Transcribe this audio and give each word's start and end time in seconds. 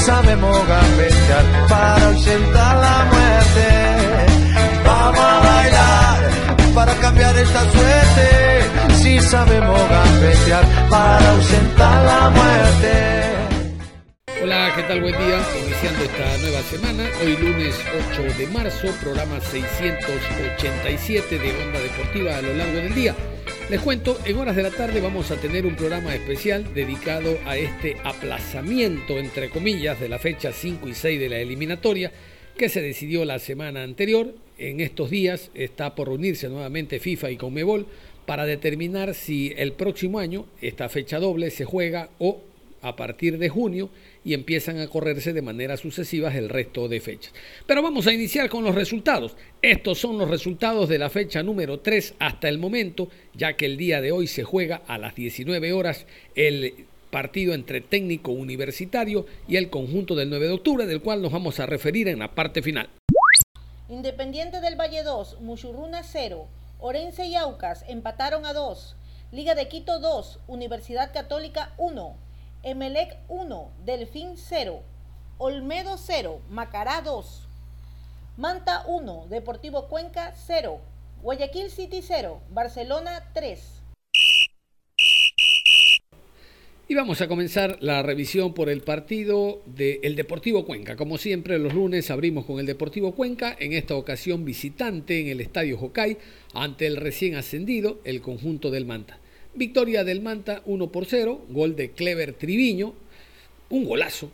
Sabemos 0.00 0.66
gambetear 0.66 1.44
para 1.68 2.06
ausentar 2.06 2.76
la 2.76 3.04
muerte. 3.12 3.68
Vamos 4.84 5.20
a 5.20 5.40
bailar 5.40 6.30
para 6.74 6.94
cambiar 6.94 7.36
esta 7.36 7.60
suerte. 7.70 8.28
Si 9.02 9.20
sabemos 9.20 9.80
gambetear 9.88 10.64
para 10.88 11.30
ausentar 11.30 12.04
la 12.04 12.30
muerte. 12.30 13.30
Hola, 14.42 14.72
¿qué 14.74 14.82
tal? 14.84 15.00
Buen 15.02 15.18
día. 15.18 15.38
Iniciando 15.66 16.04
esta 16.04 16.38
nueva 16.38 16.62
semana, 16.62 17.04
hoy 17.22 17.36
lunes 17.36 17.74
8 18.12 18.22
de 18.38 18.46
marzo, 18.46 18.88
programa 19.02 19.38
687 19.40 21.38
de 21.38 21.62
Onda 21.62 21.78
Deportiva 21.78 22.36
a 22.38 22.42
lo 22.42 22.54
largo 22.54 22.76
del 22.76 22.94
día. 22.94 23.14
Les 23.70 23.80
cuento, 23.80 24.18
en 24.26 24.36
horas 24.36 24.56
de 24.56 24.64
la 24.64 24.72
tarde 24.72 25.00
vamos 25.00 25.30
a 25.30 25.36
tener 25.36 25.64
un 25.64 25.76
programa 25.76 26.12
especial 26.12 26.74
dedicado 26.74 27.38
a 27.46 27.56
este 27.56 27.96
aplazamiento, 28.02 29.16
entre 29.16 29.48
comillas, 29.48 30.00
de 30.00 30.08
la 30.08 30.18
fecha 30.18 30.50
5 30.50 30.88
y 30.88 30.94
6 30.94 31.20
de 31.20 31.28
la 31.28 31.38
eliminatoria 31.38 32.10
que 32.56 32.68
se 32.68 32.82
decidió 32.82 33.24
la 33.24 33.38
semana 33.38 33.84
anterior. 33.84 34.34
En 34.58 34.80
estos 34.80 35.08
días 35.08 35.52
está 35.54 35.94
por 35.94 36.08
reunirse 36.08 36.48
nuevamente 36.48 36.98
FIFA 36.98 37.30
y 37.30 37.36
Conmebol 37.36 37.86
para 38.26 38.44
determinar 38.44 39.14
si 39.14 39.52
el 39.56 39.70
próximo 39.74 40.18
año 40.18 40.46
esta 40.60 40.88
fecha 40.88 41.20
doble 41.20 41.52
se 41.52 41.64
juega 41.64 42.10
o 42.18 42.40
a 42.82 42.96
partir 42.96 43.38
de 43.38 43.50
junio 43.50 43.88
y 44.24 44.34
empiezan 44.34 44.78
a 44.78 44.88
correrse 44.88 45.32
de 45.32 45.42
manera 45.42 45.76
sucesiva 45.76 46.34
el 46.36 46.48
resto 46.48 46.88
de 46.88 47.00
fechas. 47.00 47.32
Pero 47.66 47.82
vamos 47.82 48.06
a 48.06 48.12
iniciar 48.12 48.48
con 48.48 48.64
los 48.64 48.74
resultados. 48.74 49.36
Estos 49.62 49.98
son 49.98 50.18
los 50.18 50.28
resultados 50.28 50.88
de 50.88 50.98
la 50.98 51.10
fecha 51.10 51.42
número 51.42 51.80
3 51.80 52.14
hasta 52.18 52.48
el 52.48 52.58
momento, 52.58 53.08
ya 53.34 53.56
que 53.56 53.66
el 53.66 53.76
día 53.76 54.00
de 54.00 54.12
hoy 54.12 54.26
se 54.26 54.44
juega 54.44 54.82
a 54.86 54.98
las 54.98 55.14
19 55.14 55.72
horas 55.72 56.06
el 56.34 56.86
partido 57.10 57.54
entre 57.54 57.80
técnico 57.80 58.30
universitario 58.32 59.26
y 59.48 59.56
el 59.56 59.68
conjunto 59.68 60.14
del 60.14 60.30
9 60.30 60.46
de 60.46 60.52
octubre, 60.52 60.86
del 60.86 61.00
cual 61.00 61.22
nos 61.22 61.32
vamos 61.32 61.60
a 61.60 61.66
referir 61.66 62.08
en 62.08 62.20
la 62.20 62.34
parte 62.34 62.62
final. 62.62 62.88
Independiente 63.88 64.60
del 64.60 64.78
Valle 64.78 65.02
2, 65.02 65.40
Muchurruna 65.40 66.02
0, 66.04 66.46
Orense 66.78 67.26
y 67.26 67.34
Aucas 67.34 67.84
empataron 67.88 68.46
a 68.46 68.52
2, 68.52 68.96
Liga 69.32 69.54
de 69.54 69.68
Quito 69.68 69.98
2, 69.98 70.38
Universidad 70.46 71.12
Católica 71.12 71.74
1, 71.76 72.16
Emelec 72.62 73.16
1, 73.28 73.72
Delfín 73.86 74.36
0, 74.36 74.82
Olmedo 75.38 75.96
0, 75.96 76.42
Macará 76.50 77.00
2, 77.00 77.48
Manta 78.36 78.84
1, 78.86 79.28
Deportivo 79.30 79.88
Cuenca 79.88 80.34
0, 80.46 80.78
Guayaquil 81.22 81.70
City 81.70 82.00
0, 82.02 82.38
Barcelona 82.50 83.30
3. 83.32 83.80
Y 86.88 86.94
vamos 86.94 87.22
a 87.22 87.28
comenzar 87.28 87.78
la 87.80 88.02
revisión 88.02 88.52
por 88.52 88.68
el 88.68 88.82
partido 88.82 89.62
del 89.64 90.14
Deportivo 90.14 90.66
Cuenca. 90.66 90.96
Como 90.96 91.16
siempre, 91.16 91.58
los 91.58 91.72
lunes 91.72 92.10
abrimos 92.10 92.44
con 92.44 92.58
el 92.60 92.66
Deportivo 92.66 93.14
Cuenca, 93.14 93.56
en 93.58 93.72
esta 93.72 93.94
ocasión 93.94 94.44
visitante 94.44 95.18
en 95.18 95.28
el 95.28 95.40
Estadio 95.40 95.78
Jocay, 95.78 96.18
ante 96.52 96.86
el 96.86 96.96
recién 96.96 97.36
ascendido, 97.36 98.00
el 98.04 98.20
conjunto 98.20 98.70
del 98.70 98.84
Manta. 98.84 99.19
Victoria 99.54 100.04
del 100.04 100.20
Manta 100.20 100.62
1 100.64 100.92
por 100.92 101.06
0, 101.06 101.46
gol 101.48 101.74
de 101.76 101.90
Clever 101.90 102.34
Triviño, 102.34 102.94
un 103.68 103.84
golazo. 103.84 104.30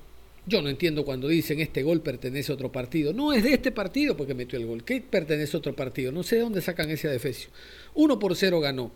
Yo 0.46 0.62
no 0.62 0.68
entiendo 0.68 1.04
cuando 1.04 1.26
dicen 1.26 1.58
este 1.58 1.82
gol 1.82 2.02
pertenece 2.02 2.52
a 2.52 2.54
otro 2.54 2.70
partido. 2.70 3.12
No 3.12 3.32
es 3.32 3.42
de 3.42 3.54
este 3.54 3.72
partido 3.72 4.16
porque 4.16 4.34
metió 4.34 4.58
el 4.58 4.66
gol. 4.66 4.84
¿Qué 4.84 5.00
pertenece 5.00 5.56
a 5.56 5.58
otro 5.58 5.74
partido? 5.74 6.12
No 6.12 6.22
sé 6.22 6.36
de 6.36 6.42
dónde 6.42 6.62
sacan 6.62 6.88
ese 6.90 7.08
adefesio. 7.08 7.50
1 7.94 8.18
por 8.18 8.36
0 8.36 8.60
ganó. 8.60 8.92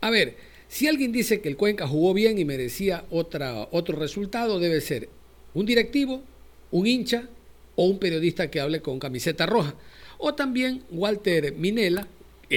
A 0.00 0.10
ver, 0.10 0.36
si 0.68 0.86
alguien 0.86 1.12
dice 1.12 1.40
que 1.40 1.48
el 1.48 1.56
Cuenca 1.56 1.86
jugó 1.86 2.14
bien 2.14 2.38
y 2.38 2.44
merecía 2.44 3.04
otro 3.10 3.98
resultado, 3.98 4.58
debe 4.58 4.80
ser 4.80 5.10
un 5.52 5.66
directivo, 5.66 6.22
un 6.70 6.86
hincha 6.86 7.28
o 7.76 7.84
un 7.86 7.98
periodista 7.98 8.50
que 8.50 8.60
hable 8.60 8.80
con 8.80 8.98
camiseta 8.98 9.44
roja. 9.44 9.74
O 10.16 10.34
también 10.34 10.84
Walter 10.90 11.52
Minela, 11.54 12.08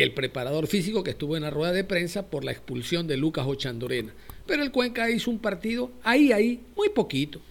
el 0.01 0.13
preparador 0.13 0.67
físico 0.67 1.03
que 1.03 1.11
estuvo 1.11 1.35
en 1.35 1.43
la 1.43 1.49
rueda 1.49 1.71
de 1.71 1.83
prensa 1.83 2.27
por 2.27 2.43
la 2.43 2.51
expulsión 2.51 3.07
de 3.07 3.17
Lucas 3.17 3.45
Ochandorena. 3.47 4.13
Pero 4.45 4.63
el 4.63 4.71
Cuenca 4.71 5.09
hizo 5.09 5.31
un 5.31 5.39
partido 5.39 5.91
ahí, 6.03 6.31
ahí, 6.31 6.61
muy 6.75 6.89
poquito. 6.89 7.41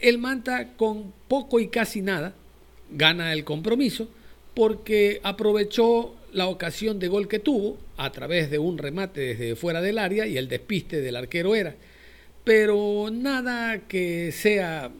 El 0.00 0.18
Manta 0.18 0.74
con 0.76 1.12
poco 1.28 1.60
y 1.60 1.68
casi 1.68 2.02
nada 2.02 2.34
gana 2.90 3.32
el 3.32 3.44
compromiso 3.44 4.08
porque 4.54 5.20
aprovechó 5.22 6.14
la 6.32 6.48
ocasión 6.48 6.98
de 6.98 7.08
gol 7.08 7.28
que 7.28 7.38
tuvo 7.38 7.78
a 7.96 8.10
través 8.10 8.50
de 8.50 8.58
un 8.58 8.78
remate 8.78 9.20
desde 9.20 9.56
fuera 9.56 9.80
del 9.80 9.98
área 9.98 10.26
y 10.26 10.36
el 10.36 10.48
despiste 10.48 11.00
del 11.00 11.16
arquero 11.16 11.54
era. 11.54 11.74
Pero 12.44 13.08
nada 13.10 13.86
que 13.88 14.32
sea 14.32 14.90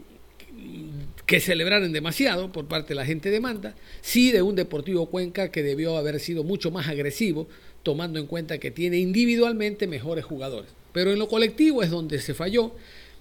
que 1.27 1.41
celebraran 1.41 1.93
demasiado 1.93 2.53
por 2.53 2.67
parte 2.67 2.89
de 2.91 2.95
la 2.97 3.07
gente 3.07 3.31
de 3.31 3.41
Manta, 3.41 3.75
sí 4.03 4.31
de 4.31 4.43
un 4.43 4.55
Deportivo 4.55 5.07
Cuenca 5.07 5.51
que 5.51 5.63
debió 5.63 5.97
haber 5.97 6.21
sido 6.21 6.45
mucho 6.45 6.71
más 6.71 6.89
agresivo, 6.89 7.49
tomando 7.83 8.19
en 8.19 8.27
cuenta 8.27 8.59
que 8.59 8.71
tiene 8.71 8.99
individualmente 8.99 9.87
mejores 9.87 10.25
jugadores. 10.25 10.71
Pero 10.93 11.13
en 11.13 11.19
lo 11.19 11.29
colectivo 11.29 11.83
es 11.83 11.91
donde 11.91 12.21
se 12.21 12.35
falló 12.35 12.73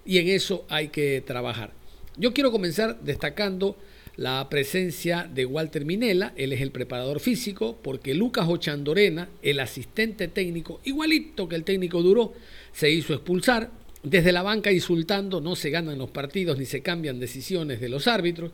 y 0.05 0.17
en 0.17 0.27
eso 0.27 0.65
hay 0.69 0.89
que 0.89 1.23
trabajar. 1.25 1.71
Yo 2.17 2.33
quiero 2.33 2.51
comenzar 2.51 2.99
destacando 3.01 3.77
la 4.15 4.47
presencia 4.49 5.27
de 5.33 5.45
Walter 5.45 5.85
Minela, 5.85 6.33
él 6.35 6.53
es 6.53 6.61
el 6.61 6.71
preparador 6.71 7.19
físico, 7.19 7.79
porque 7.81 8.13
Lucas 8.13 8.47
Ochandorena, 8.47 9.29
el 9.41 9.59
asistente 9.59 10.27
técnico, 10.27 10.79
igualito 10.83 11.49
que 11.49 11.55
el 11.55 11.63
técnico 11.63 12.03
duró, 12.03 12.33
se 12.73 12.91
hizo 12.91 13.13
expulsar, 13.13 13.71
desde 14.03 14.33
la 14.33 14.43
banca 14.43 14.71
insultando, 14.71 15.39
no 15.39 15.55
se 15.55 15.69
ganan 15.69 15.97
los 15.97 16.11
partidos 16.11 16.57
ni 16.57 16.65
se 16.65 16.81
cambian 16.81 17.19
decisiones 17.19 17.79
de 17.79 17.89
los 17.89 18.07
árbitros. 18.07 18.51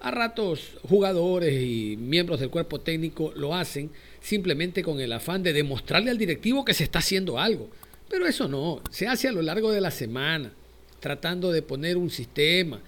A 0.00 0.10
ratos 0.10 0.72
jugadores 0.82 1.62
y 1.62 1.96
miembros 1.98 2.40
del 2.40 2.50
cuerpo 2.50 2.80
técnico 2.80 3.32
lo 3.34 3.54
hacen 3.54 3.90
simplemente 4.20 4.82
con 4.82 5.00
el 5.00 5.12
afán 5.12 5.42
de 5.42 5.52
demostrarle 5.52 6.10
al 6.10 6.18
directivo 6.18 6.64
que 6.64 6.74
se 6.74 6.84
está 6.84 7.00
haciendo 7.00 7.38
algo. 7.38 7.70
Pero 8.08 8.26
eso 8.26 8.48
no, 8.48 8.82
se 8.90 9.08
hace 9.08 9.28
a 9.28 9.32
lo 9.32 9.42
largo 9.42 9.72
de 9.72 9.80
la 9.80 9.90
semana, 9.90 10.52
tratando 11.00 11.52
de 11.52 11.62
poner 11.62 11.96
un 11.96 12.10
sistema, 12.10 12.80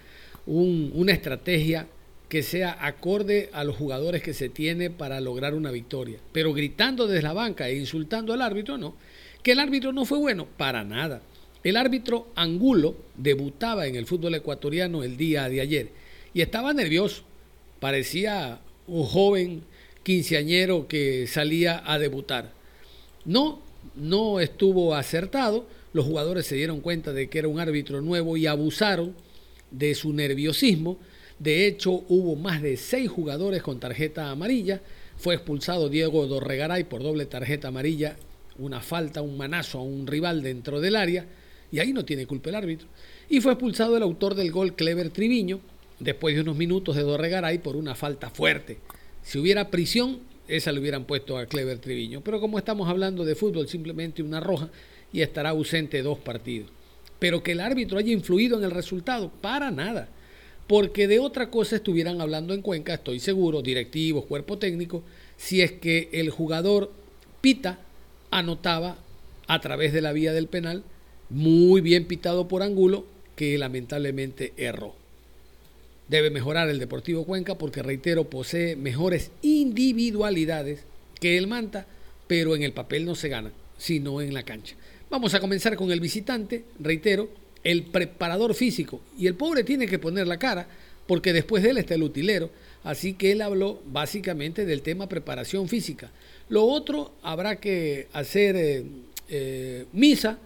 una 0.45 1.13
estrategia 1.13 1.87
que 2.29 2.43
sea 2.43 2.77
acorde 2.79 3.49
a 3.53 3.63
los 3.63 3.75
jugadores 3.75 4.23
que 4.23 4.33
se 4.33 4.49
tiene 4.49 4.89
para 4.89 5.21
lograr 5.21 5.53
una 5.53 5.71
victoria. 5.71 6.17
Pero 6.31 6.53
gritando 6.53 7.07
desde 7.07 7.21
la 7.23 7.33
banca 7.33 7.69
e 7.69 7.77
insultando 7.77 8.33
al 8.33 8.41
árbitro, 8.41 8.77
no. 8.77 8.95
Que 9.43 9.51
el 9.51 9.59
árbitro 9.59 9.93
no 9.93 10.03
fue 10.03 10.17
bueno, 10.17 10.47
para 10.57 10.83
nada. 10.83 11.21
El 11.63 11.77
árbitro 11.77 12.27
Angulo 12.35 12.95
debutaba 13.15 13.87
en 13.87 13.95
el 13.95 14.05
fútbol 14.05 14.35
ecuatoriano 14.35 15.01
el 15.03 15.15
día 15.15 15.47
de 15.47 15.61
ayer 15.61 15.89
y 16.33 16.41
estaba 16.41 16.73
nervioso. 16.73 17.23
Parecía 17.79 18.59
un 18.85 19.03
joven 19.03 19.63
quinceañero 20.03 20.89
que 20.89 21.25
salía 21.25 21.81
a 21.85 21.99
debutar. 21.99 22.51
No, 23.23 23.61
no 23.95 24.41
estuvo 24.41 24.93
acertado. 24.93 25.65
Los 25.93 26.05
jugadores 26.05 26.47
se 26.47 26.55
dieron 26.55 26.81
cuenta 26.81 27.13
de 27.13 27.29
que 27.29 27.39
era 27.39 27.47
un 27.47 27.61
árbitro 27.61 28.01
nuevo 28.01 28.35
y 28.35 28.45
abusaron 28.45 29.15
de 29.71 29.95
su 29.95 30.11
nerviosismo. 30.11 30.97
De 31.39 31.65
hecho, 31.65 32.03
hubo 32.09 32.35
más 32.35 32.61
de 32.61 32.75
seis 32.75 33.09
jugadores 33.09 33.63
con 33.63 33.79
tarjeta 33.79 34.29
amarilla. 34.29 34.81
Fue 35.15 35.35
expulsado 35.35 35.87
Diego 35.87 36.27
Dorregaray 36.27 36.83
por 36.83 37.03
doble 37.03 37.25
tarjeta 37.25 37.69
amarilla, 37.69 38.17
una 38.57 38.81
falta, 38.81 39.21
un 39.21 39.37
manazo 39.37 39.79
a 39.79 39.83
un 39.83 40.07
rival 40.07 40.43
dentro 40.43 40.81
del 40.81 40.97
área 40.97 41.25
y 41.73 41.79
ahí 41.79 41.91
no 41.91 42.05
tiene 42.05 42.27
culpa 42.27 42.51
el 42.51 42.55
árbitro. 42.55 42.87
Y 43.27 43.41
fue 43.41 43.53
expulsado 43.53 43.97
el 43.97 44.03
autor 44.03 44.35
del 44.35 44.51
gol 44.51 44.75
Clever 44.75 45.09
Triviño 45.09 45.59
después 45.99 46.35
de 46.35 46.41
unos 46.41 46.55
minutos 46.55 46.95
de 46.95 47.01
Dorregaray 47.01 47.57
por 47.57 47.75
una 47.75 47.95
falta 47.95 48.29
fuerte. 48.29 48.77
Si 49.23 49.39
hubiera 49.39 49.71
prisión, 49.71 50.19
esa 50.47 50.71
le 50.71 50.79
hubieran 50.79 51.05
puesto 51.05 51.35
a 51.35 51.47
Clever 51.47 51.79
Triviño. 51.79 52.21
Pero 52.21 52.39
como 52.39 52.59
estamos 52.59 52.87
hablando 52.87 53.25
de 53.25 53.33
fútbol, 53.33 53.67
simplemente 53.67 54.21
una 54.21 54.39
roja 54.39 54.69
y 55.11 55.21
estará 55.21 55.49
ausente 55.49 56.03
dos 56.03 56.19
partidos. 56.19 56.69
Pero 57.17 57.41
que 57.41 57.53
el 57.53 57.59
árbitro 57.59 57.97
haya 57.97 58.11
influido 58.13 58.59
en 58.59 58.65
el 58.65 58.71
resultado, 58.71 59.31
para 59.41 59.71
nada. 59.71 60.09
porque 60.67 61.07
de 61.07 61.19
otra 61.19 61.49
cosa 61.49 61.75
estuvieran 61.75 62.21
hablando 62.21 62.53
en 62.53 62.61
Cuenca, 62.61 62.93
estoy 62.93 63.19
seguro, 63.19 63.61
directivos, 63.61 64.25
cuerpo 64.25 64.57
técnico, 64.57 65.03
si 65.37 65.61
es 65.61 65.71
que 65.73 66.09
el 66.13 66.29
jugador 66.29 66.91
Pita 67.41 67.79
anotaba 68.31 68.97
a 69.47 69.59
través 69.59 69.91
de 69.91 70.01
la 70.01 70.13
vía 70.13 70.31
del 70.31 70.47
penal, 70.47 70.83
muy 71.29 71.81
bien 71.81 72.05
pitado 72.05 72.47
por 72.47 72.63
Angulo, 72.63 73.05
que 73.35 73.57
lamentablemente 73.57 74.53
erró. 74.57 74.95
Debe 76.07 76.29
mejorar 76.29 76.69
el 76.69 76.79
Deportivo 76.79 77.25
Cuenca 77.25 77.57
porque, 77.57 77.81
reitero, 77.81 78.29
posee 78.29 78.75
mejores 78.75 79.31
individualidades 79.41 80.83
que 81.19 81.37
el 81.37 81.47
Manta, 81.47 81.87
pero 82.27 82.55
en 82.55 82.63
el 82.63 82.73
papel 82.73 83.05
no 83.05 83.15
se 83.15 83.29
gana, 83.29 83.51
sino 83.77 84.21
en 84.21 84.33
la 84.33 84.43
cancha. 84.43 84.75
Vamos 85.09 85.33
a 85.33 85.39
comenzar 85.39 85.75
con 85.75 85.91
el 85.91 85.99
visitante, 85.99 86.65
reitero, 86.79 87.29
el 87.63 87.83
preparador 87.83 88.53
físico. 88.53 89.01
Y 89.17 89.27
el 89.27 89.35
pobre 89.35 89.63
tiene 89.63 89.87
que 89.87 89.99
poner 89.99 90.27
la 90.27 90.37
cara, 90.37 90.67
porque 91.07 91.33
después 91.33 91.63
de 91.63 91.71
él 91.71 91.77
está 91.77 91.95
el 91.95 92.03
utilero. 92.03 92.49
Así 92.83 93.13
que 93.13 93.31
él 93.31 93.41
habló 93.41 93.81
básicamente 93.85 94.65
del 94.65 94.81
tema 94.81 95.07
preparación 95.07 95.69
física. 95.69 96.11
Lo 96.49 96.65
otro, 96.65 97.13
habrá 97.23 97.55
que 97.57 98.07
hacer 98.11 98.55
eh, 98.57 98.83
eh, 99.29 99.85
misa 99.93 100.37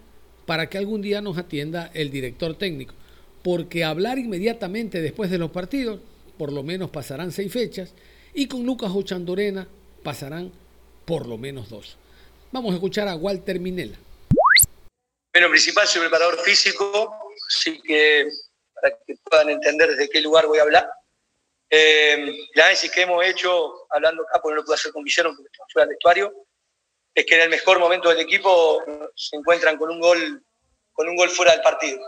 para 0.48 0.70
que 0.70 0.80
algún 0.80 1.02
día 1.02 1.22
nos 1.22 1.38
atienda 1.38 1.92
el 1.94 2.10
director 2.10 2.58
técnico. 2.58 2.96
Porque 3.44 3.84
hablar 3.84 4.18
inmediatamente 4.18 5.02
después 5.02 5.30
de 5.30 5.38
los 5.38 5.52
partidos, 5.52 6.00
por 6.40 6.52
lo 6.52 6.64
menos 6.64 6.90
pasarán 6.90 7.32
seis 7.32 7.52
fechas, 7.52 7.94
y 8.34 8.48
con 8.48 8.66
Lucas 8.66 8.92
Ochandorena 8.96 9.68
pasarán 10.04 10.52
por 11.06 11.28
lo 11.28 11.38
menos 11.38 11.70
dos. 11.70 11.98
Vamos 12.52 12.72
a 12.72 12.76
escuchar 12.76 13.08
a 13.10 13.16
Walter 13.16 13.60
Minela. 13.60 13.98
Bueno, 15.34 15.50
principal 15.50 15.86
soy 15.86 16.02
preparador 16.02 16.40
físico, 16.40 17.14
así 17.50 17.80
que 17.82 18.28
para 18.74 18.98
que 19.06 19.16
puedan 19.24 19.50
entender 19.50 19.90
desde 19.90 20.10
qué 20.10 20.22
lugar 20.22 20.48
voy 20.48 20.60
a 20.60 20.64
hablar. 20.64 20.90
Eh, 21.70 22.38
la 22.56 22.64
análisis 22.64 22.90
que 22.90 23.02
hemos 23.02 23.24
hecho, 23.26 23.86
hablando 23.90 24.24
acá, 24.24 24.40
porque 24.42 24.56
no 24.56 24.62
lo 24.62 24.66
pude 24.66 24.76
hacer 24.76 24.94
con 24.94 25.04
Guillermo 25.04 25.36
porque 25.36 25.52
fuera 25.74 25.86
del 25.86 25.96
vestuario, 25.96 26.34
es 27.18 27.25
que 27.25 27.34
en 27.34 27.42
el 27.42 27.50
mejor 27.50 27.80
momento 27.80 28.10
del 28.10 28.19
equipo 28.19 28.84
se 29.16 29.38
encuentran 29.38 29.75
con 29.75 29.90
un 29.90 30.00
gol, 30.00 30.46
con 30.94 31.10
un 31.10 31.16
gol 31.16 31.31
fuera 31.31 31.52
del 31.52 31.62
partido. 31.62 32.00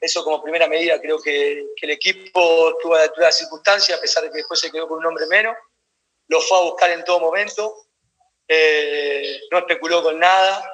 Eso 0.00 0.24
como 0.24 0.42
primera 0.42 0.66
medida, 0.66 1.00
creo 1.00 1.20
que, 1.22 1.66
el 1.80 1.90
equipo 1.90 2.76
tuvo 2.82 2.96
la 2.96 3.04
altura 3.04 3.26
de 3.26 3.32
circunstancia, 3.32 3.94
a 3.94 4.00
pesar 4.00 4.24
de 4.24 4.30
que 4.30 4.38
después 4.38 4.58
se 4.58 4.72
quedó 4.72 4.88
con 4.88 4.98
un 4.98 5.06
hombre 5.06 5.26
menos, 5.28 5.56
lo 6.26 6.40
fue 6.40 6.58
a 6.58 6.62
buscar 6.62 6.90
en 6.90 7.04
todo 7.04 7.20
momento, 7.20 7.76
eh, 8.48 9.38
no 9.52 9.58
especuló 9.58 10.02
con 10.02 10.18
nada, 10.18 10.68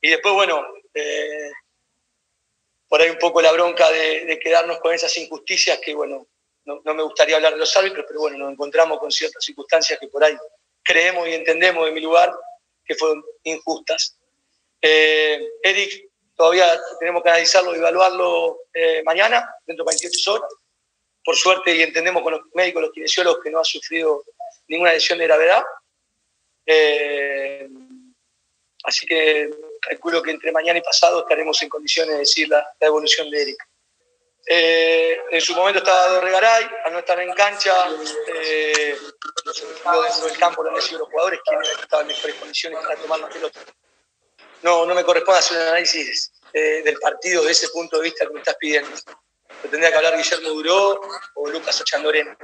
y 0.00 0.08
después, 0.08 0.32
bueno, 0.32 0.66
eh, 0.94 1.52
por 2.88 3.02
ahí 3.02 3.10
un 3.10 3.18
poco 3.18 3.42
la 3.42 3.52
bronca 3.52 3.90
de, 3.90 4.40
quedarnos 4.42 4.78
con 4.78 4.94
esas 4.94 5.14
injusticias 5.18 5.78
que, 5.78 5.94
bueno, 5.94 6.26
no, 6.64 6.80
me 6.82 7.02
gustaría 7.02 7.36
hablar 7.36 7.52
de 7.52 7.58
los 7.58 7.76
árbitros, 7.76 8.06
pero 8.08 8.20
bueno, 8.20 8.38
nos 8.38 8.52
encontramos 8.52 8.98
con 8.98 9.10
ciertas 9.10 9.44
circunstancias 9.44 9.98
que 10.00 10.08
por 10.08 10.24
ahí 10.24 10.34
creemos 10.82 11.28
y 11.28 11.34
entendemos 11.34 11.84
de 11.84 11.92
mi 11.92 12.00
lugar 12.00 12.32
que 12.84 12.94
fueron 12.94 13.24
injustas. 13.44 14.16
Eh, 14.80 15.40
Eric, 15.62 16.10
todavía 16.36 16.66
tenemos 16.98 17.22
que 17.22 17.28
analizarlo 17.28 17.74
y 17.74 17.78
evaluarlo 17.78 18.62
eh, 18.74 19.02
mañana, 19.04 19.48
dentro 19.64 19.84
de 19.84 19.90
28 19.92 20.32
horas. 20.32 20.52
Por 21.24 21.36
suerte, 21.36 21.74
y 21.76 21.82
entendemos 21.82 22.22
con 22.22 22.32
los 22.32 22.42
médicos, 22.54 22.82
los 22.82 22.92
kinesiólogos, 22.92 23.42
que 23.44 23.50
no 23.50 23.60
ha 23.60 23.64
sufrido 23.64 24.24
ninguna 24.66 24.92
lesión 24.92 25.20
de 25.20 25.26
gravedad. 25.26 25.62
Eh, 26.66 27.68
así 28.84 29.06
que 29.06 29.50
calculo 29.80 30.22
que 30.22 30.32
entre 30.32 30.50
mañana 30.50 30.78
y 30.78 30.82
pasado 30.82 31.20
estaremos 31.20 31.62
en 31.62 31.68
condiciones 31.68 32.14
de 32.14 32.18
decir 32.20 32.48
la, 32.48 32.66
evolución 32.80 33.30
de 33.30 33.42
Eric. 33.42 33.68
En 34.44 35.40
su 35.40 35.54
momento 35.54 35.78
estaba 35.78 36.14
de 36.14 36.20
Regaray, 36.20 36.64
al 36.84 36.92
no 36.92 36.98
estar 36.98 37.20
en 37.20 37.32
cancha, 37.32 37.72
dentro 39.84 40.26
del 40.26 40.38
campo 40.38 40.62
lo 40.62 40.74
han 40.74 40.82
sido 40.82 41.00
los 41.00 41.08
jugadores 41.08 41.40
estaban 41.80 42.10
en 42.10 42.16
mejores 42.16 42.36
condiciones 42.36 42.78
para 42.80 42.96
tomar. 42.96 43.20
No, 44.62 44.86
no 44.86 44.94
me 44.94 45.04
corresponde 45.04 45.38
hacer 45.40 45.56
un 45.56 45.62
análisis 45.64 46.32
eh, 46.52 46.82
del 46.84 46.98
partido 46.98 47.42
desde 47.42 47.66
ese 47.66 47.68
punto 47.72 47.96
de 47.98 48.04
vista 48.04 48.26
que 48.26 48.32
me 48.32 48.40
estás 48.40 48.56
pidiendo. 48.56 48.90
Lo 49.62 49.70
tendría 49.70 49.90
que 49.90 49.96
hablar 49.96 50.16
Guillermo 50.16 50.48
Duró 50.50 51.00
o 51.34 51.48
Lucas 51.48 51.80
Ochandorena. 51.80 52.36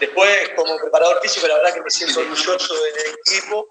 Después, 0.00 0.50
como 0.56 0.78
preparador 0.78 1.20
físico, 1.20 1.46
la 1.46 1.56
verdad 1.56 1.74
que 1.74 1.82
me 1.82 1.90
siento 1.90 2.20
orgulloso 2.20 2.74
del 2.74 3.14
equipo 3.20 3.68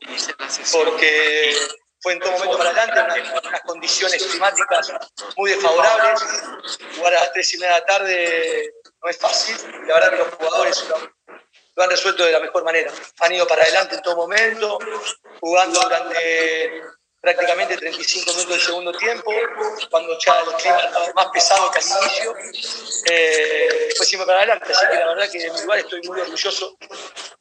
porque 0.72 1.56
fue 2.02 2.14
en 2.14 2.20
todo 2.20 2.32
momento 2.34 2.58
para 2.58 2.70
adelante, 2.72 3.22
unas, 3.46 3.62
condiciones 3.62 4.24
climáticas 4.24 4.92
muy 5.38 5.52
desfavorables. 5.52 6.22
Jugar 6.96 7.14
a 7.16 7.20
las 7.22 7.34
tres 7.34 7.54
y 7.54 7.58
media 7.58 7.76
de 7.76 7.80
la 7.80 7.86
tarde 7.86 8.74
no 9.02 9.10
es 9.10 9.18
fácil, 9.18 9.56
la 9.88 9.94
verdad 9.96 10.10
que 10.12 10.18
los 10.18 10.28
jugadores 10.30 10.86
lo, 11.76 11.84
han 11.84 11.90
resuelto 11.90 12.26
de 12.26 12.32
la 12.32 12.40
mejor 12.40 12.64
manera. 12.64 12.92
Han 13.22 13.34
ido 13.34 13.48
para 13.48 13.64
adelante 13.64 13.96
en 13.96 14.02
todo 14.02 14.16
momento, 14.16 14.80
jugando 15.40 15.80
durante 15.80 16.84
prácticamente 17.24 17.78
35 17.78 18.32
minutos 18.32 18.50
del 18.50 18.60
segundo 18.60 18.92
tiempo, 18.92 19.32
cuando 19.90 20.20
ya 20.20 20.40
el 20.42 20.56
clima 20.56 20.78
estaba 20.78 21.14
más 21.14 21.28
pesado 21.28 21.72
que 21.72 21.80
al 21.80 21.86
inicio. 21.86 22.36
Eh, 23.10 23.86
después 23.88 24.10
siempre 24.10 24.28
para 24.28 24.40
adelante, 24.40 24.74
así 24.74 24.86
que 24.92 24.96
la 24.96 25.08
verdad 25.08 25.32
que 25.32 25.42
en 25.42 25.54
mi 25.54 25.62
lugar 25.62 25.80
estoy 25.80 26.02
muy 26.02 26.20
orgulloso, 26.20 26.78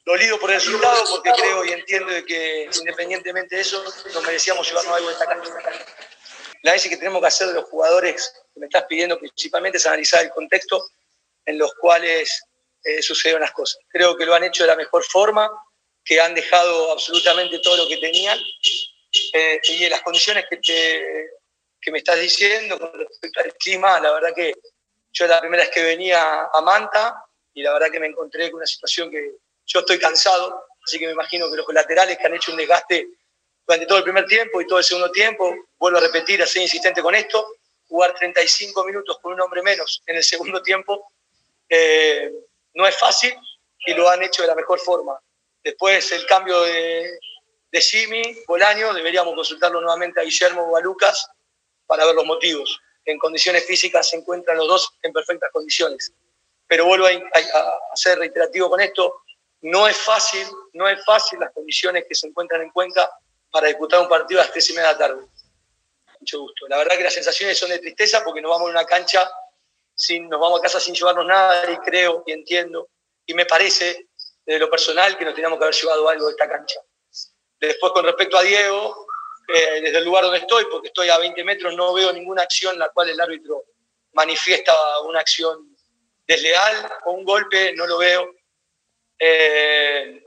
dolido 0.05 0.39
por 0.39 0.51
el 0.51 0.61
resultado, 0.61 1.05
porque 1.11 1.33
creo 1.33 1.65
y 1.65 1.73
entiendo 1.73 2.13
que 2.25 2.71
independientemente 2.79 3.57
de 3.57 3.63
eso, 3.63 3.83
nos 4.15 4.23
merecíamos 4.23 4.69
llevarnos 4.69 4.95
algo 4.95 5.09
de 5.09 5.15
esta 5.15 5.27
cancha. 5.27 5.51
La 6.63 6.73
vez 6.73 6.89
que 6.89 6.97
tenemos 6.97 7.21
que 7.21 7.27
hacer 7.27 7.49
de 7.49 7.55
los 7.55 7.65
jugadores 7.65 8.33
que 8.55 8.61
me 8.61 8.67
estás 8.67 8.85
pidiendo 8.85 9.19
principalmente 9.19 9.79
es 9.79 9.87
analizar 9.87 10.23
el 10.23 10.31
contexto 10.31 10.81
en 11.45 11.59
los 11.59 11.75
cuales 11.75 12.45
eh, 12.85 13.03
sucedieron 13.03 13.43
las 13.43 13.53
cosas. 13.53 13.81
Creo 13.89 14.17
que 14.17 14.27
lo 14.27 14.35
han 14.35 14.45
hecho 14.45 14.65
de 14.65 14.69
la 14.69 14.77
mejor 14.77 15.05
forma, 15.05 15.51
que 16.05 16.21
han 16.21 16.35
dejado 16.35 16.93
absolutamente 16.93 17.61
todo 17.61 17.77
lo 17.77 17.89
que 17.89 17.99
tenían 17.99 18.39
eh, 19.33 19.61
y 19.63 19.85
en 19.85 19.91
las 19.91 20.03
condiciones 20.03 20.47
que, 20.49 20.57
te, 20.57 21.31
que 21.81 21.91
me 21.91 21.99
estás 21.99 22.19
diciendo 22.19 22.79
con 22.79 22.93
respecto 22.99 23.41
al 23.41 23.55
clima, 23.55 24.01
la 24.01 24.13
verdad 24.13 24.35
que 24.35 24.55
yo 25.13 25.27
la 25.27 25.41
primera 25.41 25.63
vez 25.63 25.73
que 25.73 25.83
venía 25.83 26.49
a 26.53 26.61
Manta 26.63 27.25
y 27.55 27.63
la 27.63 27.73
verdad 27.73 27.91
que 27.91 28.01
me 28.01 28.07
encontré 28.07 28.51
con 28.51 28.59
una 28.59 28.67
situación 28.67 29.11
que 29.11 29.33
yo 29.67 29.81
estoy 29.81 29.99
cansado, 29.99 30.65
así 30.85 30.99
que 30.99 31.07
me 31.07 31.13
imagino 31.13 31.51
que 31.51 31.57
los 31.57 31.67
laterales 31.73 32.19
que 32.19 32.27
han 32.27 32.35
hecho 32.35 32.51
un 32.51 32.57
desgaste 32.57 33.07
durante 33.67 33.87
todo 33.87 33.99
el 33.99 34.05
primer 34.05 34.27
tiempo 34.27 34.61
y 34.61 34.67
todo 34.67 34.79
el 34.79 34.85
segundo 34.85 35.13
tiempo, 35.13 35.55
vuelvo 35.79 35.99
a 35.99 36.01
repetir, 36.01 36.43
a 36.43 36.47
ser 36.47 36.63
insistente 36.63 37.03
con 37.03 37.15
esto, 37.15 37.47
jugar 37.87 38.15
35 38.15 38.85
minutos 38.85 39.19
con 39.21 39.35
un 39.35 39.41
hombre 39.41 39.63
menos 39.63 40.03
en 40.07 40.17
el 40.17 40.25
segundo 40.25 40.63
tiempo 40.63 41.13
eh, 41.69 42.33
no 42.75 42.87
es 42.87 42.99
fácil 42.99 43.35
y 43.87 43.95
lo 43.95 44.09
han 44.09 44.23
hecho 44.23 44.43
de 44.43 44.49
la 44.49 44.55
mejor 44.55 44.79
forma. 44.79 45.19
Después 45.63 46.11
el 46.13 46.27
cambio 46.27 46.61
de, 46.63 47.19
de 47.71 47.81
Jimmy 47.81 48.23
Bolaño, 48.47 48.93
deberíamos 48.93 49.35
consultarlo 49.35 49.81
nuevamente 49.81 50.21
a 50.21 50.25
Guillermo 50.25 50.63
o 50.63 50.77
a 50.77 50.81
Lucas 50.81 51.29
para 51.87 52.05
ver 52.05 52.15
los 52.15 52.27
motivos. 52.27 52.79
En 53.05 53.19
condiciones 53.19 53.67
físicas 53.67 54.09
se 54.09 54.17
encuentran 54.17 54.59
los 54.59 54.69
dos 54.69 54.95
en 55.03 55.13
perfectas 55.13 55.51
condiciones. 55.53 56.13
Pero 56.67 56.87
vuelvo 56.87 57.07
a, 57.07 57.97
ser 57.97 58.19
reiterativo 58.19 58.71
con 58.71 58.81
esto, 58.81 59.23
no 59.63 59.89
es 59.89 59.97
fácil, 59.97 60.47
no 60.75 60.89
es 60.89 61.05
fácil 61.05 61.41
las 61.41 61.53
condiciones 61.53 62.05
que 62.09 62.15
se 62.15 62.27
encuentran 62.27 62.63
en 62.63 62.71
Cuenca 62.71 63.11
para 63.51 63.69
disputar 63.69 64.01
un 64.01 64.09
partido 64.09 64.41
a 64.41 64.45
las 64.45 64.53
tres 64.53 64.71
y 64.71 64.73
media 64.73 64.89
de 64.89 64.93
la 64.93 64.99
tarde. 64.99 65.27
Mucho 66.21 66.41
gusto. 66.41 66.69
La 66.69 66.79
verdad 66.79 66.97
que 66.97 67.05
las 67.05 67.15
sensaciones 67.15 67.59
son 67.59 67.71
de 67.71 67.79
tristeza 67.79 68.23
porque 68.25 68.41
nos 68.41 68.51
vamos 68.51 68.69
a 68.69 68.71
una 68.71 68.85
cancha, 68.85 69.31
sin, 70.03 70.29
nos 70.29 70.41
vamos 70.41 70.59
a 70.59 70.63
casa 70.63 70.81
sin 70.81 70.95
llevarnos 70.95 71.27
nada 71.27 71.71
y 71.71 71.77
creo 71.79 72.25
y 72.27 72.33
entiendo 72.33 72.89
y 73.25 73.35
me 73.35 73.47
parece, 73.47 74.09
de 74.45 74.59
lo 74.59 74.69
personal, 74.69 75.17
que 75.17 75.25
nos 75.25 75.35
teníamos 75.35 75.59
que 75.59 75.65
haber 75.65 75.75
llevado 75.77 76.09
algo 76.09 76.27
de 76.27 76.33
esta 76.33 76.49
cancha. 76.49 76.81
Después, 77.61 77.93
con 77.93 78.05
respecto 78.05 78.37
a 78.37 78.43
Diego, 78.43 79.07
eh, 79.47 79.81
desde 79.81 79.99
el 79.99 80.05
lugar 80.05 80.25
donde 80.25 80.41
estoy, 80.41 80.65
porque 80.65 80.89
estoy 80.89 81.09
a 81.09 81.19
20 81.19 81.45
metros, 81.45 81.75
no 81.77 81.93
veo 81.95 82.13
ninguna 82.13 82.43
acción 82.43 82.75
en 82.75 82.81
la 82.81 82.89
cual 82.89 83.11
el 83.11 83.21
árbitro 83.21 83.63
manifiesta 84.15 84.75
una 85.03 85.21
acción 85.21 85.77
desleal 86.27 86.93
o 87.05 87.13
un 87.13 87.25
golpe, 87.25 87.73
no 87.75 87.87
lo 87.87 87.99
veo. 87.99 88.29
Eh, 89.21 90.21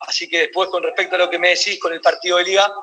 así 0.00 0.28
que 0.28 0.40
después, 0.40 0.68
con 0.70 0.82
respecto 0.82 1.14
a 1.14 1.18
lo 1.18 1.30
que 1.30 1.38
me 1.38 1.50
decís 1.50 1.78
con 1.78 1.92
el 1.92 2.00
partido 2.00 2.38
de 2.38 2.44
liga, 2.44 2.74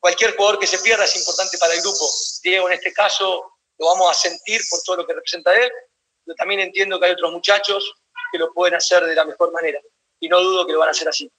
cualquier 0.00 0.34
jugador 0.34 0.58
que 0.58 0.66
se 0.66 0.78
pierda 0.78 1.04
es 1.04 1.16
importante 1.16 1.58
para 1.58 1.74
el 1.74 1.82
grupo. 1.82 2.08
Diego, 2.42 2.68
en 2.68 2.74
este 2.74 2.94
caso, 2.94 3.57
lo 3.78 3.86
vamos 3.86 4.10
a 4.10 4.14
sentir 4.14 4.60
por 4.70 4.80
todo 4.84 4.96
lo 4.98 5.06
que 5.06 5.14
representa 5.14 5.54
él, 5.54 5.70
pero 6.24 6.36
también 6.36 6.60
entiendo 6.60 6.98
que 6.98 7.06
hay 7.06 7.12
otros 7.12 7.32
muchachos 7.32 7.94
que 8.32 8.38
lo 8.38 8.52
pueden 8.52 8.74
hacer 8.74 9.04
de 9.04 9.14
la 9.14 9.24
mejor 9.24 9.52
manera. 9.52 9.80
Y 10.20 10.28
no 10.28 10.40
dudo 10.40 10.66
que 10.66 10.72
lo 10.72 10.80
van 10.80 10.88
a 10.88 10.90
hacer 10.90 11.08
así. 11.08 11.30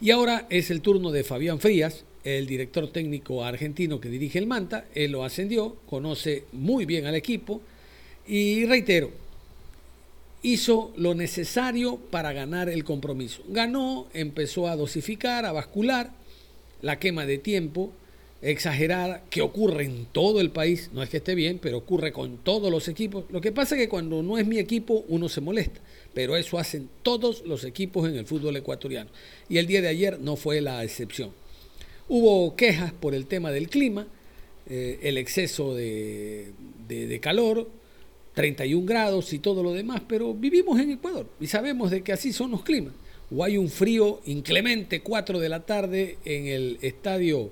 Y 0.00 0.10
ahora 0.10 0.46
es 0.50 0.70
el 0.70 0.80
turno 0.80 1.10
de 1.10 1.22
Fabián 1.22 1.60
Frías, 1.60 2.04
el 2.24 2.46
director 2.46 2.90
técnico 2.90 3.44
argentino 3.44 4.00
que 4.00 4.08
dirige 4.08 4.38
el 4.38 4.46
Manta. 4.46 4.86
Él 4.94 5.12
lo 5.12 5.24
ascendió, 5.24 5.76
conoce 5.88 6.44
muy 6.52 6.86
bien 6.86 7.06
al 7.06 7.14
equipo 7.14 7.60
y 8.26 8.64
reitero, 8.64 9.10
hizo 10.42 10.92
lo 10.96 11.14
necesario 11.14 11.96
para 11.96 12.32
ganar 12.32 12.68
el 12.68 12.84
compromiso. 12.84 13.42
Ganó, 13.48 14.08
empezó 14.12 14.68
a 14.68 14.76
dosificar, 14.76 15.44
a 15.44 15.52
bascular, 15.52 16.10
la 16.80 16.98
quema 16.98 17.24
de 17.24 17.38
tiempo 17.38 17.92
exagerada 18.44 19.24
que 19.30 19.40
ocurre 19.40 19.84
en 19.84 20.04
todo 20.04 20.40
el 20.40 20.50
país, 20.50 20.90
no 20.92 21.02
es 21.02 21.08
que 21.08 21.16
esté 21.16 21.34
bien, 21.34 21.58
pero 21.60 21.78
ocurre 21.78 22.12
con 22.12 22.36
todos 22.36 22.70
los 22.70 22.88
equipos. 22.88 23.24
Lo 23.30 23.40
que 23.40 23.52
pasa 23.52 23.74
es 23.74 23.80
que 23.80 23.88
cuando 23.88 24.22
no 24.22 24.36
es 24.36 24.46
mi 24.46 24.58
equipo 24.58 25.04
uno 25.08 25.30
se 25.30 25.40
molesta, 25.40 25.80
pero 26.12 26.36
eso 26.36 26.58
hacen 26.58 26.90
todos 27.02 27.42
los 27.46 27.64
equipos 27.64 28.06
en 28.06 28.16
el 28.16 28.26
fútbol 28.26 28.54
ecuatoriano. 28.56 29.08
Y 29.48 29.56
el 29.56 29.66
día 29.66 29.80
de 29.80 29.88
ayer 29.88 30.20
no 30.20 30.36
fue 30.36 30.60
la 30.60 30.84
excepción. 30.84 31.30
Hubo 32.06 32.54
quejas 32.54 32.92
por 32.92 33.14
el 33.14 33.26
tema 33.26 33.50
del 33.50 33.70
clima, 33.70 34.06
eh, 34.68 34.98
el 35.02 35.16
exceso 35.16 35.74
de, 35.74 36.52
de 36.86 37.20
calor, 37.20 37.70
31 38.34 38.84
grados 38.84 39.32
y 39.32 39.38
todo 39.38 39.62
lo 39.62 39.72
demás, 39.72 40.02
pero 40.06 40.34
vivimos 40.34 40.78
en 40.78 40.90
Ecuador 40.90 41.30
y 41.40 41.46
sabemos 41.46 41.90
de 41.90 42.02
que 42.02 42.12
así 42.12 42.32
son 42.32 42.50
los 42.50 42.62
climas. 42.62 42.92
O 43.34 43.42
hay 43.42 43.56
un 43.56 43.70
frío 43.70 44.20
inclemente, 44.26 45.00
4 45.00 45.38
de 45.38 45.48
la 45.48 45.64
tarde 45.64 46.18
en 46.26 46.46
el 46.46 46.78
estadio 46.82 47.50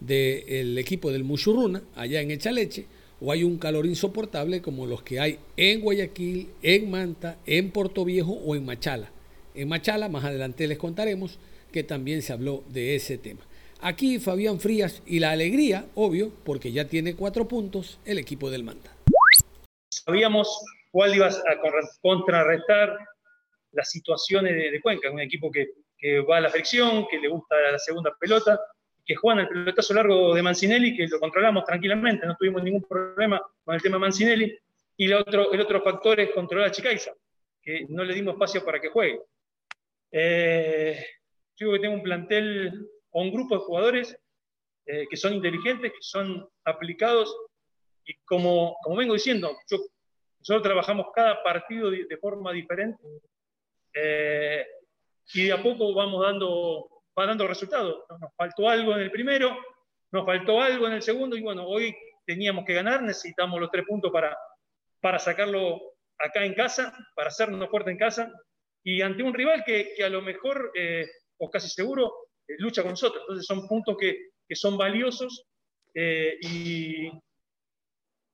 del 0.00 0.76
equipo 0.78 1.10
del 1.10 1.24
Muchurruna, 1.24 1.82
allá 1.94 2.20
en 2.20 2.30
Echaleche, 2.30 2.86
o 3.20 3.32
hay 3.32 3.44
un 3.44 3.58
calor 3.58 3.86
insoportable 3.86 4.60
como 4.60 4.86
los 4.86 5.02
que 5.02 5.20
hay 5.20 5.38
en 5.56 5.80
Guayaquil, 5.80 6.50
en 6.62 6.90
Manta, 6.90 7.38
en 7.46 7.70
Puerto 7.70 8.04
Viejo 8.04 8.32
o 8.32 8.54
en 8.54 8.64
Machala. 8.64 9.10
En 9.54 9.68
Machala, 9.68 10.08
más 10.08 10.24
adelante 10.24 10.66
les 10.66 10.78
contaremos 10.78 11.38
que 11.72 11.82
también 11.82 12.22
se 12.22 12.32
habló 12.32 12.62
de 12.68 12.94
ese 12.94 13.18
tema. 13.18 13.40
Aquí 13.80 14.18
Fabián 14.18 14.60
Frías 14.60 15.02
y 15.06 15.18
la 15.18 15.30
alegría, 15.30 15.86
obvio, 15.94 16.32
porque 16.44 16.72
ya 16.72 16.86
tiene 16.86 17.14
cuatro 17.14 17.46
puntos 17.48 17.98
el 18.04 18.18
equipo 18.18 18.50
del 18.50 18.64
Manta. 18.64 18.90
Sabíamos 19.90 20.64
cuál 20.90 21.14
iba 21.14 21.26
a 21.26 21.32
contrarrestar 22.00 22.96
las 23.72 23.90
situaciones 23.90 24.54
de, 24.54 24.80
Cuenca, 24.80 25.10
un 25.10 25.20
equipo 25.20 25.50
que, 25.50 25.68
que 25.98 26.20
va 26.20 26.38
a 26.38 26.40
la 26.40 26.48
fricción, 26.48 27.06
que 27.10 27.18
le 27.18 27.28
gusta 27.28 27.54
la 27.72 27.78
segunda 27.78 28.14
pelota, 28.18 28.58
que 29.06 29.14
juegan 29.14 29.44
el 29.44 29.48
pelotazo 29.48 29.94
largo 29.94 30.34
de 30.34 30.42
Mancinelli, 30.42 30.96
que 30.96 31.06
lo 31.06 31.20
controlamos 31.20 31.64
tranquilamente, 31.64 32.26
no 32.26 32.36
tuvimos 32.36 32.62
ningún 32.64 32.82
problema 32.82 33.40
con 33.64 33.74
el 33.76 33.80
tema 33.80 34.00
Mancinelli. 34.00 34.58
Y 34.96 35.04
el 35.06 35.14
otro, 35.14 35.52
el 35.52 35.60
otro 35.60 35.80
factor 35.80 36.18
es 36.18 36.30
controlar 36.32 36.68
a 36.68 36.72
Chicaiza, 36.72 37.12
que 37.62 37.86
no 37.88 38.02
le 38.02 38.14
dimos 38.14 38.34
espacio 38.34 38.64
para 38.64 38.80
que 38.80 38.88
juegue. 38.88 39.20
Eh, 40.10 41.06
yo 41.56 41.72
que 41.72 41.78
tengo 41.78 41.94
un 41.94 42.02
plantel 42.02 42.88
o 43.10 43.22
un 43.22 43.32
grupo 43.32 43.54
de 43.54 43.64
jugadores 43.64 44.18
eh, 44.86 45.06
que 45.08 45.16
son 45.16 45.34
inteligentes, 45.34 45.92
que 45.92 45.98
son 46.00 46.48
aplicados, 46.64 47.34
y 48.04 48.14
como, 48.24 48.76
como 48.82 48.96
vengo 48.96 49.14
diciendo, 49.14 49.56
nosotros 49.70 50.62
trabajamos 50.62 51.06
cada 51.14 51.42
partido 51.42 51.90
de, 51.90 52.16
forma 52.20 52.52
diferente, 52.52 53.02
eh, 53.94 54.66
y 55.34 55.44
de 55.44 55.52
a 55.52 55.62
poco 55.62 55.92
vamos 55.94 56.22
dando 56.22 56.95
va 57.18 57.26
dando 57.26 57.46
resultados. 57.46 58.04
Nos 58.20 58.34
faltó 58.36 58.68
algo 58.68 58.94
en 58.94 59.00
el 59.00 59.10
primero, 59.10 59.56
nos 60.12 60.26
faltó 60.26 60.60
algo 60.60 60.86
en 60.86 60.94
el 60.94 61.02
segundo 61.02 61.36
y 61.36 61.42
bueno, 61.42 61.66
hoy 61.66 61.96
teníamos 62.24 62.64
que 62.64 62.74
ganar, 62.74 63.02
necesitamos 63.02 63.60
los 63.60 63.70
tres 63.70 63.84
puntos 63.86 64.10
para, 64.12 64.36
para 65.00 65.18
sacarlo 65.18 65.80
acá 66.18 66.44
en 66.44 66.54
casa, 66.54 66.92
para 67.14 67.28
hacernos 67.28 67.68
fuerte 67.70 67.90
en 67.90 67.98
casa 67.98 68.32
y 68.82 69.02
ante 69.02 69.22
un 69.22 69.34
rival 69.34 69.64
que, 69.64 69.94
a 70.04 70.08
lo 70.08 70.22
mejor, 70.22 70.72
eh, 70.74 71.06
o 71.38 71.50
casi 71.50 71.68
seguro, 71.68 72.12
eh, 72.46 72.54
lucha 72.58 72.82
con 72.82 72.92
nosotros. 72.92 73.22
Entonces 73.22 73.46
son 73.46 73.66
puntos 73.66 73.96
que, 73.98 74.30
son 74.54 74.78
valiosos 74.78 75.44
eh, 75.94 76.38
y, 76.40 77.10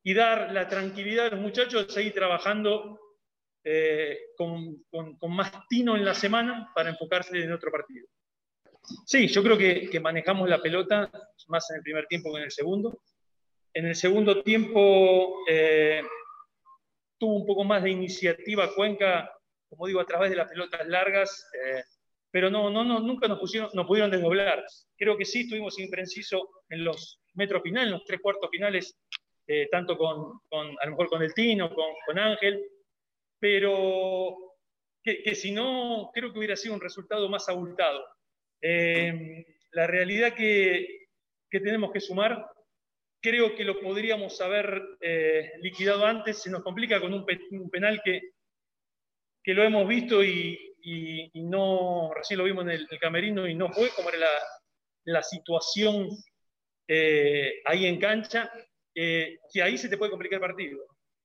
y, 0.02 0.14
dar 0.14 0.52
la 0.52 0.68
tranquilidad 0.68 1.26
a 1.26 1.30
los 1.30 1.40
muchachos 1.40 1.86
de 1.86 1.92
seguir 1.92 2.12
trabajando 2.12 2.98
con, 4.36 4.82
con 4.90 5.36
más 5.36 5.52
tino 5.68 5.96
en 5.96 6.04
la 6.04 6.14
semana 6.14 6.72
para 6.74 6.90
enfocarse 6.90 7.38
en 7.38 7.52
otro 7.52 7.70
partido. 7.70 8.06
Sí, 9.06 9.28
yo 9.28 9.42
creo 9.42 9.56
que, 9.56 10.00
manejamos 10.00 10.48
la 10.48 10.60
pelota 10.60 11.10
más 11.48 11.70
en 11.70 11.76
el 11.76 11.82
primer 11.82 12.06
tiempo 12.06 12.32
que 12.32 12.38
en 12.38 12.44
el 12.44 12.50
segundo. 12.50 13.02
En 13.74 13.86
el 13.86 13.94
segundo 13.94 14.42
tiempo 14.42 15.44
eh, 15.48 16.02
tuvo 17.18 17.36
un 17.36 17.46
poco 17.46 17.64
más 17.64 17.82
de 17.82 17.90
iniciativa 17.90 18.74
Cuenca, 18.74 19.30
como 19.68 19.86
digo, 19.86 20.00
a 20.00 20.06
través 20.06 20.30
de 20.30 20.36
las 20.36 20.48
pelotas 20.48 20.86
largas, 20.86 21.48
eh, 21.54 21.82
pero 22.30 22.50
no, 22.50 22.70
no, 22.70 22.84
no, 22.84 23.00
nunca 23.00 23.28
nos, 23.28 23.38
pusieron, 23.38 23.70
nos 23.72 23.86
pudieron 23.86 24.10
desdoblar. 24.10 24.64
Creo 24.96 25.16
que 25.16 25.24
sí 25.24 25.42
estuvimos 25.42 25.78
imprecisos 25.78 26.42
en 26.68 26.84
los 26.84 27.20
metros 27.34 27.62
finales, 27.62 27.86
en 27.86 27.92
los 27.92 28.04
tres 28.04 28.20
cuartos 28.20 28.50
finales, 28.50 28.98
eh, 29.46 29.68
tanto 29.70 29.96
con, 29.96 30.40
a 30.50 30.84
lo 30.86 30.90
mejor 30.90 31.08
con 31.08 31.22
el 31.22 31.32
Tino, 31.32 31.74
con, 31.74 31.86
con 32.06 32.18
Ángel, 32.18 32.62
pero 33.38 34.36
que, 35.02 35.22
que 35.22 35.34
si 35.34 35.52
no, 35.52 36.10
creo 36.12 36.32
que 36.32 36.38
hubiera 36.38 36.56
sido 36.56 36.74
un 36.74 36.80
resultado 36.80 37.28
más 37.28 37.48
abultado. 37.48 38.04
Eh, 38.62 39.44
la 39.72 39.88
realidad 39.88 40.34
que, 40.34 41.08
tenemos 41.50 41.90
que 41.92 42.00
sumar, 42.00 42.46
creo 43.20 43.54
que 43.54 43.64
lo 43.64 43.80
podríamos 43.80 44.40
haber 44.40 44.80
eh, 45.00 45.52
liquidado 45.60 46.06
antes, 46.06 46.40
se 46.40 46.50
nos 46.50 46.62
complica 46.62 47.00
con 47.00 47.12
un, 47.12 47.26
penal 47.70 48.00
que, 48.04 48.20
que 49.42 49.54
lo 49.54 49.64
hemos 49.64 49.86
visto 49.88 50.24
y, 50.24 50.68
no, 51.34 52.12
recién 52.14 52.38
lo 52.38 52.44
vimos 52.44 52.64
en 52.64 52.70
el, 52.70 52.88
camerino 53.00 53.46
y 53.46 53.54
no 53.54 53.70
fue 53.70 53.90
como 53.90 54.08
era 54.08 54.26
la, 55.04 55.22
situación 55.22 56.08
eh, 56.88 57.60
ahí 57.64 57.86
en 57.86 58.00
cancha, 58.00 58.50
que 58.94 59.62
ahí 59.62 59.78
se 59.78 59.88
te 59.88 59.96
puede 59.96 60.10
complicar 60.10 60.36
el 60.36 60.48
partido. 60.48 60.78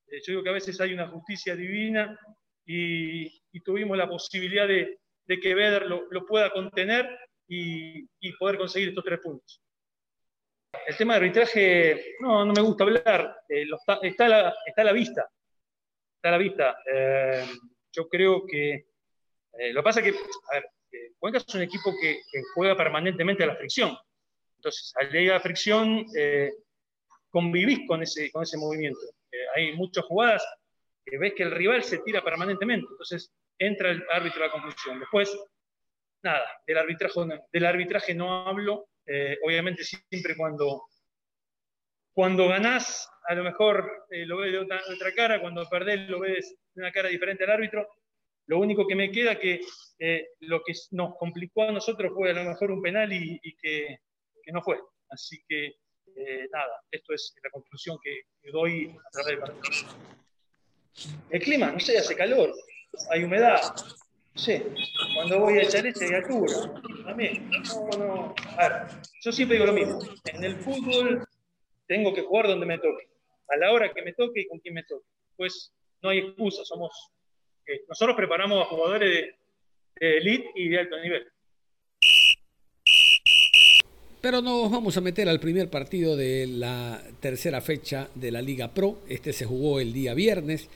yo 0.08 0.24
digo 0.28 0.44
que 0.44 0.50
a 0.50 0.54
veces 0.54 0.80
hay 0.82 0.94
una 0.94 1.08
justicia 1.08 1.56
divina 1.56 2.20
y, 2.66 3.42
tuvimos 3.64 3.98
la 3.98 4.08
posibilidad 4.08 4.68
de, 4.68 5.00
que 5.42 5.56
Beder 5.56 5.88
lo 5.88 6.26
pueda 6.26 6.52
contener 6.52 7.18
y, 7.48 8.32
poder 8.38 8.58
conseguir 8.58 8.90
estos 8.90 9.04
tres 9.04 9.20
puntos. 9.20 9.62
El 10.86 10.98
tema 10.98 11.14
de 11.14 11.18
arbitraje, 11.18 12.16
no, 12.20 12.46
no 12.46 12.54
me 12.54 12.62
gusta 12.62 12.84
hablar, 12.84 13.36
eh, 13.50 13.66
está, 14.04 14.26
a 14.26 14.30
la, 14.30 14.56
está, 14.66 14.84
la, 14.84 14.92
vista. 14.92 15.28
Está 16.16 16.30
a 16.30 16.32
la 16.32 16.38
vista. 16.38 16.78
Eh, 16.92 17.46
yo 17.92 18.08
creo 18.08 18.46
que 18.46 18.88
eh, 19.54 19.74
lo 19.74 19.82
que 19.82 19.84
pasa 19.84 20.02
es 20.02 20.12
que, 20.12 20.20
a 20.20 20.54
ver, 20.56 20.70
Cuenca 21.20 21.40
es 21.40 21.56
un 21.56 21.62
equipo 21.62 21.94
que, 22.00 22.22
juega 22.54 22.76
permanentemente 22.76 23.44
a 23.44 23.48
la 23.48 23.56
fricción. 23.56 23.98
Entonces, 24.58 24.94
al 25.00 25.12
llegar 25.12 25.36
a 25.36 25.38
la 25.38 25.44
fricción, 25.44 26.06
convivís 27.30 27.88
con 27.88 28.02
ese, 28.02 28.32
con 28.32 28.44
ese 28.44 28.58
movimiento. 28.58 29.00
hay 29.56 29.76
muchas 29.76 30.06
jugadas 30.06 30.44
que 31.06 31.18
ves 31.18 31.34
que 31.36 31.44
el 31.44 31.52
rival 31.52 31.84
se 31.84 32.00
tira 32.00 32.24
permanentemente. 32.24 32.88
Entonces, 32.90 33.32
entra 33.60 33.92
el 33.92 34.04
árbitro 34.12 34.44
a 34.44 34.48
la 34.48 34.52
conclusión. 34.52 35.00
Después, 35.00 35.36
nada, 36.24 36.46
del 36.66 36.78
arbitraje, 36.78 37.20
del 37.52 37.66
arbitraje 37.66 38.14
no 38.14 38.48
hablo. 38.48 38.90
Eh, 39.06 39.38
obviamente 39.44 39.84
siempre 39.84 40.36
cuando, 40.36 40.84
cuando 42.14 42.48
ganás, 42.48 43.10
a 43.28 43.36
lo 43.36 43.44
mejor 43.44 44.06
eh, 44.10 44.26
lo 44.26 44.38
ves 44.38 44.52
de 44.52 44.60
otra, 44.60 44.82
cara, 45.16 45.42
cuando 45.42 45.68
perdés 45.70 46.10
lo 46.10 46.20
ves 46.20 46.56
de 46.74 46.82
una 46.82 46.92
cara 46.92 47.10
diferente 47.10 47.44
al 47.44 47.52
árbitro. 47.52 47.88
Lo 48.48 48.60
único 48.60 48.88
que 48.88 48.96
me 48.96 49.12
queda 49.12 49.40
que 49.40 49.62
eh, 50.00 50.30
lo 50.42 50.62
que 50.64 50.74
nos 50.92 51.16
complicó 51.18 51.64
a 51.64 51.72
nosotros 51.72 52.14
fue 52.14 52.32
a 52.32 52.34
lo 52.34 52.44
mejor 52.44 52.72
un 52.72 52.82
penal 52.82 53.12
y, 53.12 53.40
que, 53.62 54.00
no 54.54 54.62
fue. 54.62 54.80
Así 55.10 55.44
que 55.48 55.76
nada, 56.52 56.82
esto 56.90 57.14
es 57.14 57.36
la 57.44 57.50
conclusión 57.50 57.98
que, 58.02 58.22
doy 58.52 58.90
a 58.90 59.10
través 59.12 59.28
del 59.28 59.40
partido. 59.40 59.64
El 61.30 61.42
clima, 61.42 61.72
no 61.72 61.80
sé, 61.80 61.98
hace 61.98 62.16
calor, 62.16 62.54
hay 63.12 63.24
humedad, 63.24 63.62
Sí, 64.38 64.62
cuando 65.16 65.40
voy 65.40 65.58
a 65.58 65.64
echar 65.64 65.84
leche 65.84 66.06
hay 66.06 66.14
altura. 66.14 66.54
También. 67.04 67.50
No, 67.50 67.98
no. 67.98 68.36
A 68.58 68.70
ver, 68.70 68.88
yo 69.24 69.32
siempre 69.32 69.58
digo 69.58 69.66
lo 69.66 69.74
mismo. 69.74 70.00
En 70.26 70.44
el 70.44 70.58
fútbol 70.58 71.28
tengo 71.88 72.14
que 72.14 72.22
jugar 72.22 72.48
donde 72.48 72.68
me 72.68 72.78
toque, 72.78 73.08
a 73.50 73.58
la 73.58 73.72
hora 73.72 73.92
que 73.94 74.04
me 74.04 74.14
toque 74.14 74.42
y 74.42 74.48
con 74.48 74.60
quien 74.60 74.76
me 74.76 74.84
toque. 74.84 75.06
Pues 75.36 75.74
no 76.04 76.10
hay 76.10 76.20
excusa, 76.20 76.64
somos. 76.66 77.12
Eh, 77.66 77.82
nosotros 77.90 78.16
preparamos 78.16 78.62
a 78.62 78.66
jugadores 78.66 79.34
de 80.00 80.18
elite 80.18 80.52
y 80.56 80.70
de 80.70 80.80
alto 80.80 81.00
nivel. 81.02 81.28
Pero 84.22 84.42
nos 84.42 84.70
vamos 84.70 84.98
a 84.98 85.02
meter 85.02 85.30
al 85.30 85.40
primer 85.40 85.70
partido 85.70 86.16
de 86.16 86.46
la 86.48 87.02
tercera 87.20 87.62
fecha 87.62 88.10
de 88.14 88.32
la 88.32 88.42
Liga 88.42 88.74
Pro. 88.74 89.00
Este 89.10 89.34
se 89.34 89.46
jugó 89.46 89.80
el 89.80 89.94
día 89.94 90.14
viernes 90.14 90.70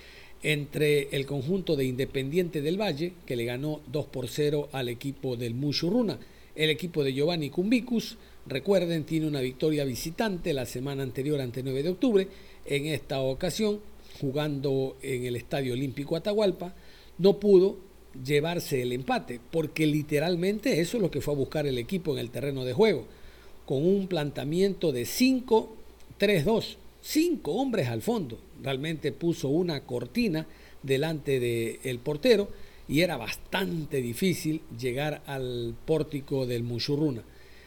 entre 0.44 1.10
el 1.16 1.26
conjunto 1.26 1.76
de 1.76 1.86
Independiente 1.86 2.62
del 2.62 2.80
Valle, 2.80 3.14
que 3.26 3.36
le 3.36 3.46
ganó 3.46 3.82
2 3.92 4.06
por 4.08 4.28
0 4.28 4.70
al 4.72 4.90
equipo 4.90 5.36
del 5.36 5.54
Mushuruna. 5.54 6.20
El 6.56 6.70
equipo 6.70 7.04
de 7.04 7.14
Giovanni 7.14 7.50
Cumbicus, 7.50 8.18
recuerden, 8.48 9.04
tiene 9.04 9.28
una 9.28 9.42
victoria 9.42 9.86
visitante 9.86 10.54
la 10.54 10.66
semana 10.66 11.04
anterior 11.04 11.40
ante 11.42 11.64
9 11.64 11.84
de 11.84 11.90
octubre. 11.90 12.28
En 12.66 12.88
esta 12.88 13.22
ocasión, 13.22 13.80
jugando 14.20 14.98
en 15.02 15.26
el 15.26 15.36
Estadio 15.36 15.74
Olímpico 15.74 16.16
Atahualpa, 16.16 16.74
no 17.18 17.40
pudo 17.40 17.78
llevarse 18.26 18.82
el 18.82 18.92
empate, 18.92 19.40
porque 19.52 19.86
literalmente 19.86 20.82
eso 20.82 20.98
es 20.98 21.04
lo 21.04 21.12
que 21.12 21.22
fue 21.22 21.34
a 21.34 21.38
buscar 21.38 21.68
el 21.68 21.78
equipo 21.78 22.14
en 22.14 22.20
el 22.20 22.32
terreno 22.32 22.66
de 22.66 22.74
juego, 22.74 23.06
con 23.66 23.86
un 23.86 24.08
planteamiento 24.08 24.92
de 24.92 25.04
5-3-2 25.04 26.78
cinco 27.01 27.53
hombres 27.53 27.88
al 27.88 28.01
fondo. 28.01 28.39
Realmente 28.62 29.12
puso 29.12 29.50
una 29.50 29.81
cortina 29.81 30.46
delante 30.84 31.39
del 31.39 32.00
portero 32.00 32.50
y 32.88 33.01
era 33.01 33.17
bastante 33.17 34.01
difícil 34.01 34.62
llegar 34.79 35.22
al 35.25 35.75
pórtico 35.86 36.46
del 36.46 36.63
Mushurruna. 36.63 37.24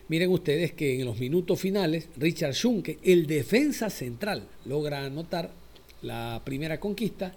Miren 0.09 0.31
ustedes 0.31 0.73
que 0.73 1.01
en 1.01 1.07
los 1.07 1.19
minutos 1.19 1.59
finales, 1.59 2.09
Richard 2.17 2.53
Schunke, 2.53 2.99
el 3.03 3.27
defensa 3.27 3.89
central, 3.89 4.47
logra 4.67 5.05
anotar 5.05 5.51
la 6.03 6.43
primera 6.45 6.79
conquista 6.79 7.35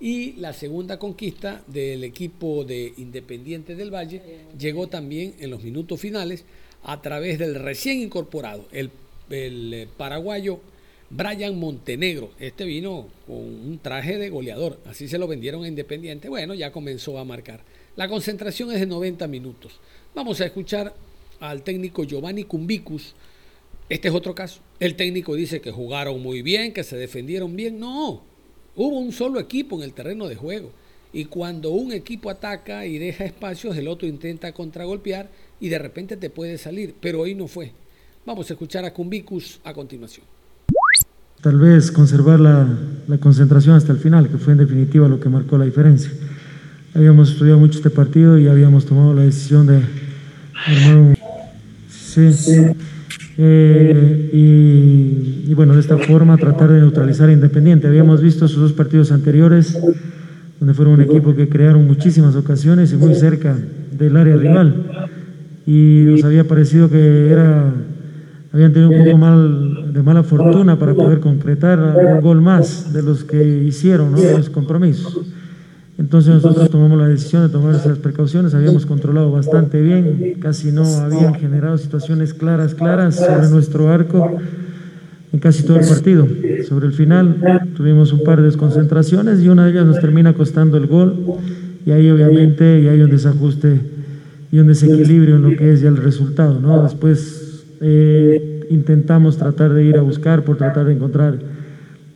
y 0.00 0.32
la 0.32 0.54
segunda 0.54 0.98
conquista 0.98 1.62
del 1.66 2.04
equipo 2.04 2.64
de 2.64 2.94
Independiente 2.96 3.74
del 3.76 3.94
Valle 3.94 4.22
llegó 4.58 4.86
también 4.86 5.34
en 5.40 5.50
los 5.50 5.62
minutos 5.62 6.00
finales 6.00 6.44
a 6.82 7.02
través 7.02 7.38
del 7.38 7.54
recién 7.54 8.00
incorporado, 8.00 8.66
el, 8.72 8.90
el 9.28 9.88
paraguayo 9.96 10.60
Brian 11.08 11.58
Montenegro. 11.58 12.30
Este 12.40 12.64
vino 12.64 13.06
con 13.26 13.36
un 13.36 13.78
traje 13.80 14.18
de 14.18 14.28
goleador, 14.28 14.80
así 14.86 15.06
se 15.06 15.18
lo 15.18 15.28
vendieron 15.28 15.64
a 15.64 15.68
Independiente. 15.68 16.28
Bueno, 16.28 16.54
ya 16.54 16.72
comenzó 16.72 17.18
a 17.18 17.24
marcar. 17.24 17.62
La 17.94 18.08
concentración 18.08 18.72
es 18.72 18.80
de 18.80 18.86
90 18.86 19.26
minutos. 19.28 19.78
Vamos 20.14 20.40
a 20.40 20.46
escuchar 20.46 20.94
al 21.38 21.62
técnico 21.62 22.04
Giovanni 22.04 22.44
Cumbicus. 22.44 23.14
Este 23.88 24.08
es 24.08 24.14
otro 24.14 24.34
caso. 24.34 24.60
El 24.80 24.96
técnico 24.96 25.36
dice 25.36 25.60
que 25.60 25.70
jugaron 25.70 26.20
muy 26.20 26.42
bien, 26.42 26.72
que 26.72 26.82
se 26.82 26.96
defendieron 26.96 27.54
bien. 27.54 27.78
No, 27.78 28.22
hubo 28.74 28.98
un 28.98 29.12
solo 29.12 29.38
equipo 29.38 29.76
en 29.76 29.82
el 29.82 29.92
terreno 29.92 30.26
de 30.26 30.34
juego. 30.34 30.72
Y 31.12 31.26
cuando 31.26 31.70
un 31.70 31.92
equipo 31.92 32.30
ataca 32.30 32.84
y 32.84 32.98
deja 32.98 33.24
espacios, 33.24 33.76
el 33.76 33.86
otro 33.86 34.08
intenta 34.08 34.52
contragolpear 34.52 35.30
y 35.60 35.68
de 35.68 35.78
repente 35.78 36.16
te 36.16 36.30
puede 36.30 36.58
salir. 36.58 36.96
Pero 37.00 37.20
hoy 37.20 37.36
no 37.36 37.46
fue. 37.46 37.70
Vamos 38.26 38.50
a 38.50 38.54
escuchar 38.54 38.84
a 38.84 38.92
Cumbicus 38.92 39.60
a 39.62 39.72
continuación 39.72 40.35
tal 41.40 41.58
vez 41.58 41.90
conservar 41.90 42.40
la, 42.40 42.66
concentración 43.20 43.76
hasta 43.76 43.92
el 43.92 43.98
final, 43.98 44.28
que 44.28 44.36
fue 44.36 44.52
en 44.52 44.58
definitiva 44.58 45.08
lo 45.08 45.20
que 45.20 45.28
marcó 45.28 45.58
la 45.58 45.64
diferencia. 45.64 46.10
Habíamos 46.94 47.30
estudiado 47.30 47.58
mucho 47.58 47.78
este 47.78 47.90
partido 47.90 48.38
y 48.38 48.48
habíamos 48.48 48.86
tomado 48.86 49.14
la 49.14 49.22
decisión 49.22 49.66
de 49.66 49.80
armar 50.66 50.96
un... 50.96 51.16
Sí. 51.88 52.30
Eh, 53.38 54.30
y, 55.46 55.54
bueno, 55.54 55.74
de 55.74 55.80
esta 55.80 55.98
forma 55.98 56.36
tratar 56.36 56.70
de 56.70 56.80
neutralizar 56.80 57.28
a 57.28 57.32
Independiente. 57.32 57.86
Habíamos 57.86 58.22
visto 58.22 58.48
sus 58.48 58.60
dos 58.60 58.72
partidos 58.72 59.12
anteriores, 59.12 59.78
donde 60.58 60.74
fueron 60.74 60.94
un 60.94 61.02
equipo 61.02 61.34
que 61.34 61.48
crearon 61.48 61.86
muchísimas 61.86 62.34
ocasiones 62.34 62.92
y 62.92 62.96
muy 62.96 63.14
cerca 63.14 63.56
del 63.92 64.16
área 64.16 64.36
rival. 64.36 64.74
Y 65.66 66.04
nos 66.08 66.24
había 66.24 66.44
parecido 66.44 66.90
que 66.90 67.30
era 67.30 67.72
habían 68.52 68.72
tenido 68.72 68.90
un 68.90 69.04
poco 69.04 69.18
mal, 69.18 69.92
de 69.92 70.02
mala 70.02 70.22
fortuna 70.22 70.78
para 70.78 70.94
poder 70.94 71.20
concretar 71.20 71.78
un 71.78 72.20
gol 72.20 72.40
más 72.40 72.92
de 72.92 73.02
los 73.02 73.24
que 73.24 73.64
hicieron, 73.64 74.12
¿no? 74.12 74.18
los 74.18 74.50
compromisos. 74.50 75.20
Entonces 75.98 76.34
nosotros 76.34 76.70
tomamos 76.70 76.98
la 76.98 77.08
decisión 77.08 77.42
de 77.42 77.48
tomar 77.48 77.74
esas 77.74 77.98
precauciones, 77.98 78.54
habíamos 78.54 78.84
controlado 78.84 79.32
bastante 79.32 79.80
bien, 79.80 80.34
casi 80.40 80.70
no 80.70 80.84
habían 80.84 81.34
generado 81.34 81.78
situaciones 81.78 82.34
claras, 82.34 82.74
claras 82.74 83.16
sobre 83.16 83.48
nuestro 83.48 83.90
arco 83.90 84.38
en 85.32 85.38
casi 85.38 85.62
todo 85.62 85.78
el 85.78 85.86
partido. 85.86 86.28
Sobre 86.68 86.86
el 86.86 86.92
final 86.92 87.70
tuvimos 87.74 88.12
un 88.12 88.22
par 88.24 88.38
de 88.38 88.44
desconcentraciones 88.44 89.40
y 89.40 89.48
una 89.48 89.64
de 89.64 89.70
ellas 89.70 89.86
nos 89.86 90.00
termina 90.00 90.34
costando 90.34 90.76
el 90.76 90.86
gol 90.86 91.38
y 91.86 91.92
ahí 91.92 92.10
obviamente 92.10 92.80
y 92.80 92.88
hay 92.88 93.00
un 93.00 93.10
desajuste 93.10 93.80
y 94.52 94.58
un 94.58 94.66
desequilibrio 94.66 95.36
en 95.36 95.42
lo 95.42 95.56
que 95.56 95.72
es 95.72 95.80
ya 95.80 95.88
el 95.88 95.96
resultado, 95.96 96.60
¿no? 96.60 96.82
Después 96.82 97.35
eh, 97.80 98.66
intentamos 98.70 99.36
tratar 99.36 99.72
de 99.72 99.84
ir 99.84 99.96
a 99.96 100.02
buscar 100.02 100.44
por 100.44 100.56
tratar 100.56 100.86
de 100.86 100.94
encontrar 100.94 101.38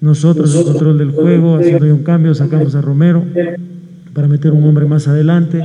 nosotros 0.01 0.55
el 0.55 0.65
control 0.65 0.99
del 0.99 1.11
juego, 1.11 1.57
haciendo 1.57 1.87
un 1.87 2.03
cambio, 2.03 2.35
sacamos 2.35 2.75
a 2.75 2.81
Romero 2.81 3.23
para 4.15 4.29
meter 4.29 4.53
un 4.53 4.65
hombre 4.65 4.87
más 4.87 5.07
adelante 5.09 5.63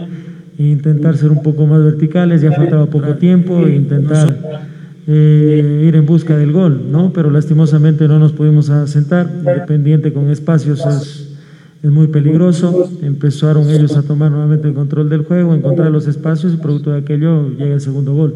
e 0.57 0.63
intentar 0.63 1.17
ser 1.17 1.31
un 1.31 1.41
poco 1.41 1.65
más 1.65 1.83
verticales, 1.83 2.41
ya 2.41 2.51
faltaba 2.51 2.85
poco 2.87 3.15
tiempo, 3.15 3.65
e 3.65 3.75
intentar 3.75 4.63
eh, 5.07 5.85
ir 5.87 5.95
en 5.95 6.05
busca 6.05 6.37
del 6.37 6.51
gol, 6.51 6.81
¿no? 6.91 7.11
Pero 7.13 7.29
lastimosamente 7.29 8.07
no 8.07 8.19
nos 8.19 8.31
pudimos 8.31 8.69
asentar, 8.69 9.29
independiente 9.37 10.13
con 10.13 10.29
espacios 10.29 10.85
es, 10.85 11.37
es 11.83 11.91
muy 11.91 12.07
peligroso, 12.07 12.89
empezaron 13.01 13.69
ellos 13.69 13.95
a 13.97 14.01
tomar 14.01 14.31
nuevamente 14.31 14.67
el 14.67 14.73
control 14.73 15.09
del 15.09 15.23
juego, 15.23 15.53
encontrar 15.53 15.91
los 15.91 16.07
espacios 16.07 16.53
y 16.53 16.57
producto 16.57 16.91
de 16.91 16.99
aquello 16.99 17.49
llega 17.49 17.75
el 17.75 17.81
segundo 17.81 18.13
gol. 18.13 18.35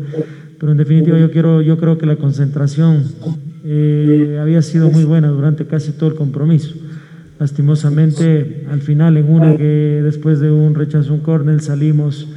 Pero 0.60 0.74
en 0.74 0.78
definitiva 0.78 1.18
yo, 1.18 1.32
quiero, 1.32 1.62
yo 1.62 1.78
creo 1.78 1.98
que 1.98 2.06
la 2.06 2.18
concentración 2.18 3.04
eh, 3.64 4.38
había 4.42 4.62
sido 4.62 4.92
muy 4.92 5.06
buena 5.06 5.30
durante 5.30 5.66
casi 5.66 5.94
todo 5.94 6.10
el 6.10 6.16
compromiso. 6.16 6.76
Lastimosamente, 7.40 8.66
al 8.70 8.82
final 8.82 9.16
en 9.16 9.32
una 9.32 9.56
que 9.56 10.02
después 10.04 10.42
de 10.42 10.52
un 10.52 10.76
rechazo, 10.76 11.14
un 11.14 11.22
córner, 11.22 11.62
salimos 11.62 12.28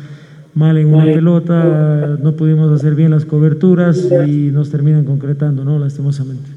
mal 0.54 0.78
en 0.78 0.94
una 0.94 1.04
pelota, 1.04 2.18
no 2.22 2.36
pudimos 2.36 2.70
hacer 2.70 2.94
bien 2.94 3.10
las 3.10 3.24
coberturas 3.24 4.08
y 4.28 4.50
nos 4.52 4.70
terminan 4.70 5.04
concretando, 5.04 5.64
¿no? 5.64 5.80
Lastimosamente. 5.80 6.50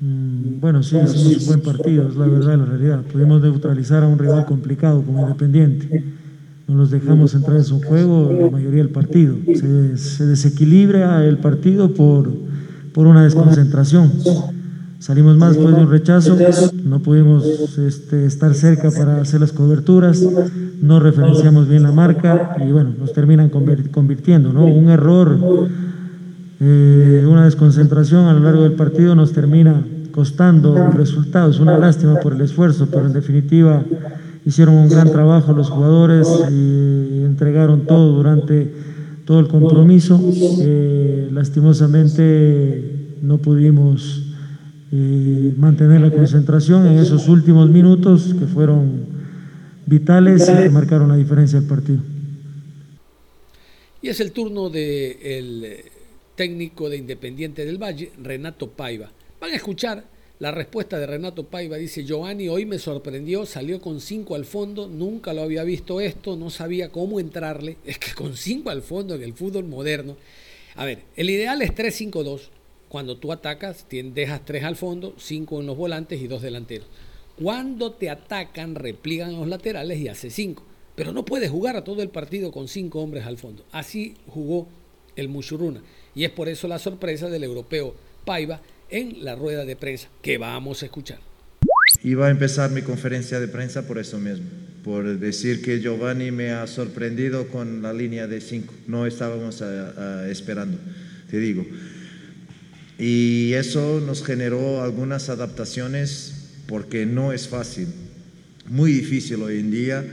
Mm, 0.00 0.60
bueno, 0.60 0.84
sí, 0.84 0.96
hicimos 0.96 1.40
un 1.40 1.46
buen 1.46 1.60
partido, 1.62 2.08
es 2.08 2.14
la 2.14 2.26
verdad, 2.26 2.58
la 2.58 2.64
realidad. 2.66 3.02
Pudimos 3.12 3.42
neutralizar 3.42 4.04
a 4.04 4.06
un 4.06 4.18
rival 4.18 4.44
complicado 4.44 5.02
como 5.02 5.22
Independiente 5.22 6.21
no 6.68 6.76
los 6.76 6.90
dejamos 6.90 7.34
entrar 7.34 7.56
en 7.56 7.64
su 7.64 7.80
juego 7.82 8.32
la 8.32 8.50
mayoría 8.50 8.82
del 8.82 8.90
partido. 8.90 9.36
Se, 9.54 10.26
desequilibra 10.26 11.24
el 11.24 11.38
partido 11.38 11.92
por, 11.92 12.32
por 12.92 13.06
una 13.06 13.24
desconcentración. 13.24 14.10
Salimos 14.98 15.36
más 15.36 15.54
después 15.54 15.74
de 15.74 15.82
un 15.82 15.90
rechazo, 15.90 16.36
no 16.84 17.00
pudimos 17.00 17.44
este, 17.76 18.24
estar 18.24 18.54
cerca 18.54 18.88
para 18.92 19.20
hacer 19.20 19.40
las 19.40 19.50
coberturas, 19.50 20.24
no 20.80 21.00
referenciamos 21.00 21.68
bien 21.68 21.82
la 21.82 21.90
marca 21.90 22.56
y 22.64 22.70
bueno, 22.70 22.94
nos 22.96 23.12
terminan 23.12 23.48
convirtiendo. 23.48 24.52
¿no? 24.52 24.64
Un 24.64 24.90
error, 24.90 25.36
eh, 26.60 27.26
una 27.28 27.46
desconcentración 27.46 28.26
a 28.26 28.32
lo 28.32 28.40
largo 28.40 28.62
del 28.62 28.74
partido 28.74 29.16
nos 29.16 29.32
termina 29.32 29.84
costando 30.12 30.92
resultados. 30.92 31.58
Una 31.58 31.76
lástima 31.78 32.20
por 32.20 32.34
el 32.34 32.40
esfuerzo, 32.42 32.86
pero 32.88 33.06
en 33.06 33.12
definitiva 33.12 33.82
hicieron 34.44 34.74
un 34.74 34.88
gran 34.88 35.10
trabajo 35.10 35.52
los 35.52 35.70
jugadores 35.70 36.28
y 36.50 37.24
entregaron 37.24 37.86
todo 37.86 38.12
durante 38.12 38.72
todo 39.24 39.40
el 39.40 39.48
compromiso. 39.48 40.20
Eh, 40.60 41.28
lastimosamente 41.30 43.16
no 43.22 43.38
pudimos 43.38 44.22
eh, 44.92 45.54
mantener 45.56 46.00
la 46.00 46.10
concentración 46.10 46.86
en 46.86 46.98
esos 46.98 47.28
últimos 47.28 47.70
minutos 47.70 48.34
que 48.38 48.46
fueron 48.46 49.06
vitales 49.86 50.48
y 50.48 50.62
que 50.62 50.70
marcaron 50.70 51.08
la 51.08 51.16
diferencia 51.16 51.60
del 51.60 51.68
partido. 51.68 52.00
Y 54.00 54.08
es 54.08 54.20
el 54.20 54.32
turno 54.32 54.68
del 54.68 55.76
técnico 56.34 56.88
de 56.88 56.96
Independiente 56.96 57.64
del 57.64 57.80
Valle, 57.80 58.10
Renato 58.20 58.68
Paiva. 58.68 59.10
Van 59.40 59.52
a 59.52 59.54
escuchar 59.54 60.04
la 60.42 60.50
respuesta 60.50 60.98
de 60.98 61.06
Renato 61.06 61.44
Paiva 61.44 61.76
dice, 61.76 62.04
Giovanni 62.04 62.48
hoy 62.48 62.66
me 62.66 62.80
sorprendió, 62.80 63.46
salió 63.46 63.80
con 63.80 64.00
cinco 64.00 64.34
al 64.34 64.44
fondo, 64.44 64.88
nunca 64.88 65.32
lo 65.32 65.42
había 65.42 65.62
visto 65.62 66.00
esto, 66.00 66.34
no 66.34 66.50
sabía 66.50 66.88
cómo 66.88 67.20
entrarle. 67.20 67.76
Es 67.84 68.00
que 68.00 68.12
con 68.12 68.36
cinco 68.36 68.70
al 68.70 68.82
fondo 68.82 69.14
en 69.14 69.22
el 69.22 69.34
fútbol 69.34 69.66
moderno. 69.66 70.16
A 70.74 70.84
ver, 70.84 71.04
el 71.14 71.30
ideal 71.30 71.62
es 71.62 71.72
3-5-2. 71.72 72.48
Cuando 72.88 73.18
tú 73.18 73.30
atacas, 73.30 73.86
dejas 73.88 74.44
tres 74.44 74.64
al 74.64 74.74
fondo, 74.74 75.14
cinco 75.16 75.60
en 75.60 75.66
los 75.66 75.76
volantes 75.76 76.20
y 76.20 76.26
dos 76.26 76.42
delanteros. 76.42 76.88
Cuando 77.40 77.92
te 77.92 78.10
atacan, 78.10 78.74
repliegan 78.74 79.36
los 79.36 79.46
laterales 79.46 80.00
y 80.00 80.08
hace 80.08 80.28
cinco. 80.28 80.64
Pero 80.96 81.12
no 81.12 81.24
puedes 81.24 81.52
jugar 81.52 81.76
a 81.76 81.84
todo 81.84 82.02
el 82.02 82.08
partido 82.08 82.50
con 82.50 82.66
cinco 82.66 83.00
hombres 83.00 83.26
al 83.26 83.38
fondo. 83.38 83.64
Así 83.70 84.16
jugó 84.26 84.66
el 85.14 85.28
Mushuruna. 85.28 85.84
Y 86.16 86.24
es 86.24 86.30
por 86.32 86.48
eso 86.48 86.66
la 86.66 86.80
sorpresa 86.80 87.30
del 87.30 87.44
europeo 87.44 87.94
Paiva, 88.24 88.60
en 88.92 89.24
la 89.24 89.34
rueda 89.34 89.64
de 89.64 89.74
prensa 89.74 90.08
que 90.20 90.38
vamos 90.38 90.82
a 90.82 90.86
escuchar. 90.86 91.18
Iba 92.04 92.28
a 92.28 92.30
empezar 92.30 92.70
mi 92.70 92.82
conferencia 92.82 93.40
de 93.40 93.48
prensa 93.48 93.86
por 93.86 93.98
eso 93.98 94.18
mismo, 94.18 94.46
por 94.84 95.18
decir 95.18 95.62
que 95.62 95.80
Giovanni 95.80 96.30
me 96.30 96.50
ha 96.50 96.66
sorprendido 96.66 97.48
con 97.48 97.82
la 97.82 97.92
línea 97.92 98.26
de 98.26 98.40
5. 98.40 98.72
No 98.86 99.06
estábamos 99.06 99.62
esperando, 100.28 100.78
te 101.30 101.38
digo. 101.38 101.66
Y 102.98 103.54
eso 103.54 104.00
nos 104.04 104.22
generó 104.22 104.82
algunas 104.82 105.28
adaptaciones 105.28 106.34
porque 106.66 107.06
no 107.06 107.32
es 107.32 107.48
fácil, 107.48 107.88
muy 108.68 108.92
difícil 108.92 109.42
hoy 109.42 109.58
en 109.58 109.70
día, 109.70 110.04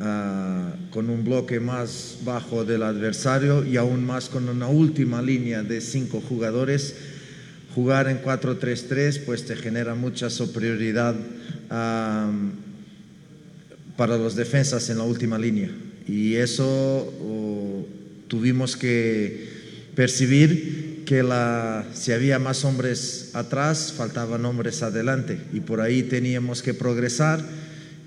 ah, 0.00 0.74
con 0.90 1.10
un 1.10 1.24
bloque 1.24 1.60
más 1.60 2.18
bajo 2.24 2.64
del 2.64 2.82
adversario 2.82 3.64
y 3.66 3.76
aún 3.76 4.04
más 4.04 4.28
con 4.28 4.48
una 4.48 4.68
última 4.68 5.22
línea 5.22 5.62
de 5.62 5.80
cinco 5.80 6.20
jugadores 6.20 6.94
jugar 7.78 8.08
en 8.08 8.20
4-3-3 8.20 9.20
pues 9.24 9.44
te 9.44 9.54
genera 9.54 9.94
mucha 9.94 10.30
superioridad 10.30 11.14
para 13.96 14.18
los 14.18 14.34
defensas 14.34 14.90
en 14.90 14.98
la 14.98 15.04
última 15.04 15.38
línea. 15.38 15.70
Y 16.08 16.34
eso 16.34 17.14
tuvimos 18.26 18.76
que 18.76 19.46
percibir 19.94 21.04
que 21.06 21.22
la, 21.22 21.86
si 21.94 22.10
había 22.10 22.40
más 22.40 22.64
hombres 22.64 23.30
atrás, 23.34 23.94
faltaban 23.96 24.44
hombres 24.44 24.82
adelante. 24.82 25.38
Y 25.52 25.60
por 25.60 25.80
ahí 25.80 26.02
teníamos 26.02 26.62
que 26.62 26.74
progresar 26.74 27.40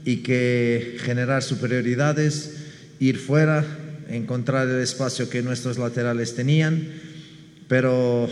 y 0.03 0.17
que 0.17 0.97
generar 0.99 1.43
superioridades, 1.43 2.57
ir 2.99 3.17
fuera 3.19 3.65
encontrar 4.09 4.67
el 4.67 4.81
espacio 4.81 5.29
que 5.29 5.41
nuestros 5.41 5.77
laterales 5.77 6.35
tenían, 6.35 6.89
pero 7.69 8.27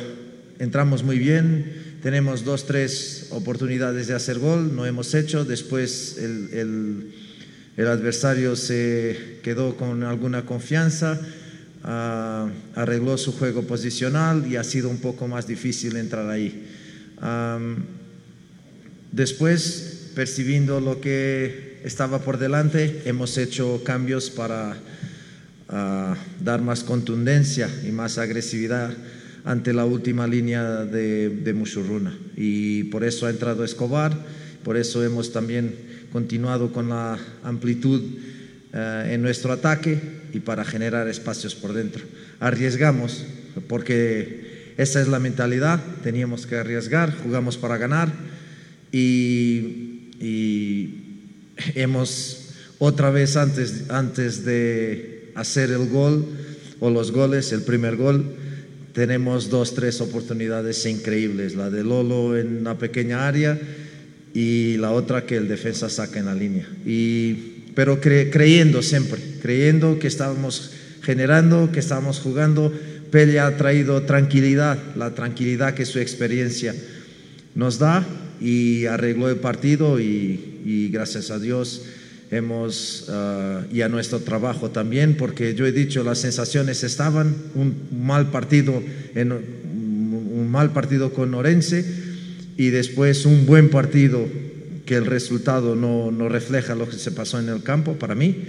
entramos 0.60 1.04
muy 1.04 1.18
bien, 1.18 1.98
tenemos 2.04 2.44
dos, 2.44 2.66
tres 2.66 3.28
oportunidades 3.32 4.08
de 4.08 4.14
hacer 4.14 4.40
gol, 4.40 4.76
no 4.76 4.86
hemos 4.86 5.16
hecho, 5.16 5.46
después 5.46 6.18
el, 6.18 7.14
adversario 7.78 8.58
se 8.58 9.40
quedó 9.42 9.78
con 9.78 10.04
alguna 10.04 10.46
confianza, 10.46 11.20
ah, 11.84 12.50
arregló 12.76 13.18
su 13.18 13.32
juego 13.32 13.64
posicional 13.64 14.46
y 14.52 14.58
ha 14.58 14.66
sido 14.66 14.90
un 14.90 14.98
poco 14.98 15.30
más 15.30 15.48
difícil 15.48 15.96
entrar 15.96 16.30
ahí. 16.30 16.68
después, 19.14 20.12
percibiendo 20.14 20.82
lo 20.82 21.00
que 21.00 21.80
estaba 21.86 22.20
por 22.20 22.38
delante, 22.38 23.04
hemos 23.06 23.38
hecho 23.38 23.82
cambios 23.86 24.30
para 24.30 24.78
ah, 25.70 26.18
dar 26.44 26.62
más 26.62 26.84
contundencia 26.84 27.70
y 27.88 27.94
más 27.94 28.18
agresividad 28.18 28.92
ante 29.44 29.74
la 29.74 29.86
última 29.86 30.28
línea 30.28 30.86
de, 30.86 31.30
de 31.30 31.54
Mushurruna. 31.54 32.18
Y 32.36 32.86
por 32.86 33.04
eso 33.04 33.26
ha 33.26 33.30
entrado 33.30 33.64
Escobar, 33.64 34.18
por 34.64 34.78
eso 34.78 35.04
hemos 35.04 35.32
también 35.32 35.76
continuado 36.12 36.72
con 36.72 36.90
la 36.90 37.18
amplitud 37.44 38.02
eh, 38.74 39.12
en 39.14 39.22
nuestro 39.22 39.54
ataque 39.54 40.00
y 40.34 40.40
para 40.40 40.66
generar 40.66 41.08
espacios 41.08 41.56
por 41.56 41.74
dentro. 41.74 42.04
Arriesgamos, 42.40 43.26
porque 43.68 44.74
esa 44.78 45.02
es 45.02 45.08
la 45.08 45.20
mentalidad, 45.20 45.82
teníamos 46.04 46.46
que 46.46 46.56
arriesgar, 46.56 47.16
jugamos 47.24 47.58
para 47.58 47.78
ganar 47.78 48.12
y, 48.92 50.12
y 50.20 51.00
hemos 51.76 52.54
otra 52.80 53.10
vez 53.10 53.36
antes, 53.36 53.90
antes 53.90 54.46
de 54.46 55.32
hacer 55.36 55.72
el 55.72 55.90
gol 55.90 56.26
o 56.80 56.90
los 56.90 57.12
goles, 57.12 57.52
el 57.52 57.64
primer 57.64 57.98
gol, 57.98 58.36
tenemos 58.94 59.50
dos, 59.50 59.74
tres 59.76 60.02
oportunidades 60.02 60.86
increíbles, 60.86 61.56
la 61.56 61.70
de 61.70 61.84
Lolo 61.84 62.38
en 62.38 62.58
una 62.58 62.78
pequeña 62.78 63.28
área 63.28 63.60
y 64.34 64.78
la 64.78 64.92
otra 64.92 65.26
que 65.26 65.38
el 65.38 65.48
defensa 65.48 65.90
saca 65.90 66.20
en 66.20 66.26
la 66.26 66.36
línea. 66.36 66.68
Y, 66.86 67.34
pero 67.76 68.00
creyendo 68.00 68.82
siempre, 68.82 69.20
creyendo 69.42 70.00
que 70.00 70.08
estábamos 70.08 70.72
generando, 71.02 71.72
que 71.72 71.80
estábamos 71.80 72.20
jugando, 72.20 72.74
Pelle 73.12 73.40
ha 73.40 73.58
traído 73.58 74.04
tranquilidad, 74.04 74.78
la 74.96 75.16
tranquilidad 75.16 75.74
que 75.74 75.86
su 75.86 76.00
experiencia 76.00 76.76
nos 77.56 77.80
da 77.80 78.06
y 78.40 78.86
arregló 78.86 79.30
el 79.30 79.38
partido 79.38 80.00
y, 80.00 80.62
y 80.66 80.90
gracias 80.90 81.32
a 81.32 81.40
Dios 81.40 81.84
hemos, 82.32 83.06
ah, 83.10 83.64
y 83.72 83.82
a 83.82 83.90
nuestro 83.90 84.20
trabajo 84.20 84.70
también, 84.70 85.16
porque 85.16 85.56
yo 85.56 85.66
he 85.66 85.72
dicho, 85.72 86.04
las 86.04 86.20
sensaciones 86.20 86.84
estaban, 86.84 87.36
un 87.56 87.76
mal 87.92 88.30
partido, 88.30 88.82
en, 89.16 89.32
un 89.32 90.50
mal 90.50 90.72
partido 90.72 91.14
con 91.14 91.34
Orense 91.34 91.86
y 92.58 92.70
después 92.70 93.26
un 93.26 93.46
buen 93.46 93.70
partido 93.70 94.26
que 94.86 94.96
el 94.96 95.06
resultado 95.06 95.76
no, 95.76 96.12
no, 96.12 96.30
refleja 96.30 96.76
lo 96.76 96.88
que 96.90 96.98
se 96.98 97.12
pasó 97.12 97.40
en 97.40 97.50
el 97.50 97.64
campo 97.64 97.94
para 97.94 98.16
mí. 98.16 98.44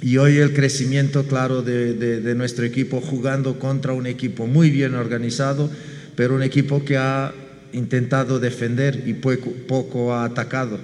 Y 0.00 0.16
hoy 0.16 0.38
el 0.38 0.52
crecimiento 0.52 1.24
claro 1.26 1.62
de, 1.62 1.94
de 1.94 2.34
nuestro 2.34 2.64
equipo 2.64 3.00
jugando 3.00 3.58
contra 3.58 3.92
un 3.92 4.06
equipo 4.06 4.46
muy 4.46 4.70
bien 4.70 4.94
organizado, 4.94 5.70
pero 6.16 6.34
un 6.34 6.42
equipo 6.42 6.84
que 6.84 6.96
ha 6.96 7.32
intentado 7.72 8.40
defender 8.40 9.04
y 9.06 9.14
poco, 9.14 9.52
poco 9.68 10.12
ha 10.12 10.24
atacado 10.24 10.78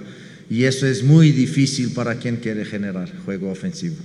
y 0.49 0.63
eso 0.63 0.87
es 0.87 1.03
muy 1.03 1.31
difícil 1.31 1.91
para 1.93 2.15
quien 2.15 2.37
quiere 2.37 2.65
generar 2.65 3.11
juego 3.23 3.51
ofensivo. 3.51 3.95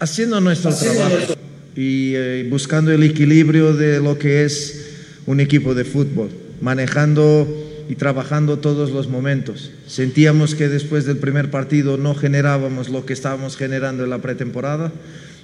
Haciendo 0.00 0.40
nuestro 0.40 0.74
trabajo 0.74 1.34
y 1.76 2.12
eh, 2.14 2.46
buscando 2.50 2.90
el 2.90 3.02
equilibrio 3.04 3.74
de 3.74 4.00
lo 4.00 4.18
que 4.18 4.44
es 4.44 4.86
un 5.26 5.40
equipo 5.40 5.74
de 5.74 5.84
fútbol, 5.84 6.30
manejando 6.60 7.46
y 7.88 7.94
trabajando 7.94 8.58
todos 8.58 8.90
los 8.90 9.08
momentos. 9.08 9.70
Sentíamos 9.86 10.56
que 10.56 10.68
después 10.68 11.04
del 11.04 11.18
primer 11.18 11.50
partido 11.50 11.96
no 11.96 12.14
generábamos 12.14 12.88
lo 12.88 13.06
que 13.06 13.12
estábamos 13.12 13.56
generando 13.56 14.02
en 14.02 14.10
la 14.10 14.20
pretemporada 14.20 14.92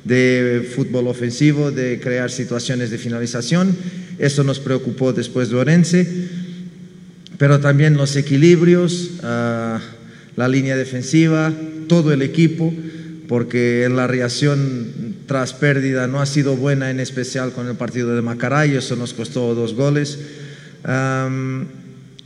de 0.04 0.68
fútbol 0.74 1.06
ofensivo, 1.06 1.70
de 1.70 2.00
crear 2.00 2.30
situaciones 2.30 2.90
de 2.90 2.98
finalización. 2.98 3.76
Eso 4.18 4.42
nos 4.42 4.58
preocupó 4.58 5.12
después 5.12 5.48
de 5.50 5.56
Orense 5.56 6.41
pero 7.42 7.59
también 7.59 7.96
los 7.96 8.14
equilibrios, 8.14 9.14
ah, 9.24 9.81
la 10.37 10.46
línea 10.46 10.76
defensiva, 10.76 11.52
todo 11.88 12.12
el 12.12 12.22
equipo, 12.22 12.72
porque 13.26 13.88
la 13.90 14.07
reacción 14.07 15.16
tras 15.26 15.52
pérdida 15.52 16.07
no 16.07 16.20
ha 16.20 16.26
sido 16.26 16.55
buena, 16.55 16.92
en 16.92 17.00
especial 17.00 17.50
con 17.50 17.66
el 17.66 17.74
partido 17.74 18.14
de 18.14 18.22
Macará, 18.22 18.64
y 18.64 18.76
eso 18.76 18.94
nos 18.94 19.12
costó 19.12 19.57
dos 19.57 19.74
goles. 19.74 20.20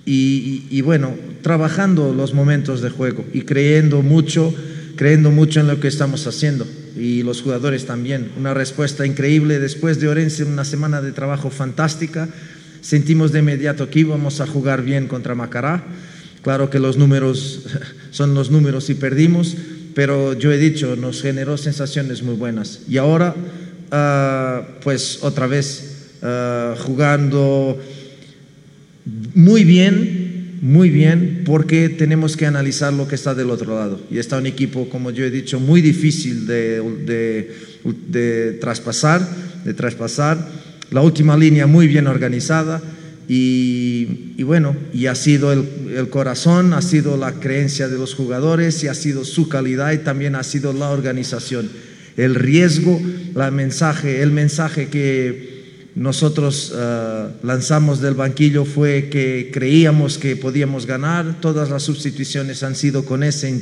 y, 0.05 0.81
bueno, 0.83 1.15
trabajando 1.41 2.13
los 2.13 2.35
momentos 2.35 2.83
de 2.83 2.91
juego 2.91 3.25
y 3.33 3.41
creyendo 3.41 4.03
mucho, 4.03 4.55
creyendo 4.97 5.31
mucho 5.31 5.61
en 5.61 5.69
lo 5.69 5.81
que 5.81 5.89
estamos 5.89 6.27
haciendo. 6.27 6.67
Y 6.95 7.23
los 7.23 7.41
jugadores 7.41 7.87
también. 7.87 8.33
Una 8.39 8.53
respuesta 8.53 9.07
increíble 9.07 9.61
después 9.61 9.99
de 9.99 10.09
Orense, 10.09 10.45
una 10.45 10.67
semana 10.67 11.01
de 11.01 11.13
trabajo 11.13 11.49
fantástica 11.49 12.29
sentimos 12.87 13.33
de 13.33 13.41
inmediato 13.41 13.91
que 13.91 13.99
íbamos 13.99 14.41
a 14.41 14.47
jugar 14.47 14.83
bien 14.83 15.09
contra 15.09 15.35
Macará. 15.35 15.83
Claro 16.43 16.71
que 16.71 16.79
los 16.79 16.97
números 16.97 17.63
son 18.13 18.35
los 18.35 18.53
números 18.53 18.89
y 18.91 18.95
perdimos, 18.95 19.57
pero 19.95 20.35
yo 20.35 20.53
he 20.53 20.59
dicho, 20.59 20.95
nos 20.95 21.21
generó 21.21 21.57
sensaciones 21.57 22.23
muy 22.23 22.37
buenas. 22.37 22.83
Y 22.89 22.99
ahora, 22.99 23.35
ah, 23.91 24.63
pues 24.85 25.19
otra 25.23 25.49
vez, 25.49 26.13
ah, 26.23 26.77
jugando 26.79 27.77
muy 29.35 29.65
bien, 29.65 30.59
muy 30.63 30.89
bien, 30.89 31.43
porque 31.45 31.89
tenemos 31.89 32.37
que 32.37 32.47
analizar 32.47 32.93
lo 32.93 33.09
que 33.09 33.17
está 33.17 33.35
del 33.35 33.51
otro 33.51 33.75
lado. 33.75 34.01
Y 34.13 34.19
está 34.19 34.39
un 34.39 34.47
equipo, 34.47 34.89
como 34.89 35.11
yo 35.11 35.25
he 35.25 35.31
dicho, 35.31 35.59
muy 35.59 35.81
difícil 35.81 36.47
de, 36.47 36.81
de, 37.05 37.53
de 38.09 38.53
traspasar, 38.61 39.29
de 39.65 39.75
traspasar 39.75 40.66
la 40.91 41.01
última 41.01 41.37
línea 41.37 41.67
muy 41.67 41.87
bien 41.89 42.07
organizada 42.07 42.81
y, 43.29 44.43
bueno, 44.45 44.77
y 44.93 45.07
ha 45.07 45.15
sido 45.15 45.53
el, 45.53 46.09
corazón, 46.11 46.73
ha 46.75 46.83
sido 46.83 47.17
la 47.17 47.33
creencia 47.33 47.89
de 47.89 47.99
los 47.99 48.15
jugadores 48.15 48.83
y 48.85 48.89
ha 48.89 48.95
sido 48.95 49.25
su 49.25 49.49
calidad 49.49 49.93
y 49.93 49.99
también 49.99 50.37
ha 50.37 50.45
sido 50.45 50.73
la 50.73 50.91
organización. 50.91 51.69
El 52.17 52.35
riesgo, 52.35 53.01
la 53.35 53.51
mensaje, 53.51 54.23
el 54.23 54.31
mensaje 54.31 54.89
que 54.89 55.57
nosotros 55.97 56.73
uh, 56.73 57.47
lanzamos 57.47 58.01
del 58.01 58.15
banquillo 58.15 58.65
fue 58.65 59.09
que 59.11 59.51
creíamos 59.53 60.19
que 60.19 60.37
podíamos 60.37 60.87
ganar, 60.87 61.41
todas 61.41 61.71
las 61.71 61.83
sustituciones 61.83 62.63
han 62.63 62.77
sido 62.77 63.05
con 63.05 63.23
ese 63.23 63.61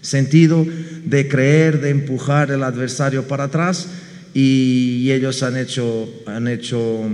sentido 0.00 0.64
de 1.04 1.28
creer, 1.28 1.80
de 1.80 1.90
empujar 1.90 2.50
el 2.50 2.62
adversario 2.62 3.26
para 3.28 3.44
atrás 3.44 3.88
y, 4.34 5.10
ellos 5.10 5.42
han 5.42 5.56
hecho, 5.56 6.08
han 6.26 6.48
hecho 6.48 7.08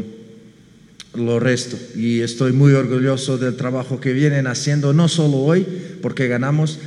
lo 1.15 1.41
resto. 1.41 1.77
Y 1.97 2.21
estoy 2.21 2.53
muy 2.53 2.73
orgulloso 2.73 3.39
del 3.39 3.57
trabajo 3.57 4.01
que 4.01 4.13
vienen 4.13 4.47
haciendo, 4.47 4.93
no 4.93 5.09
solo 5.09 5.39
hoy, 5.39 5.67
porque 6.01 6.29
ganamos, 6.29 6.79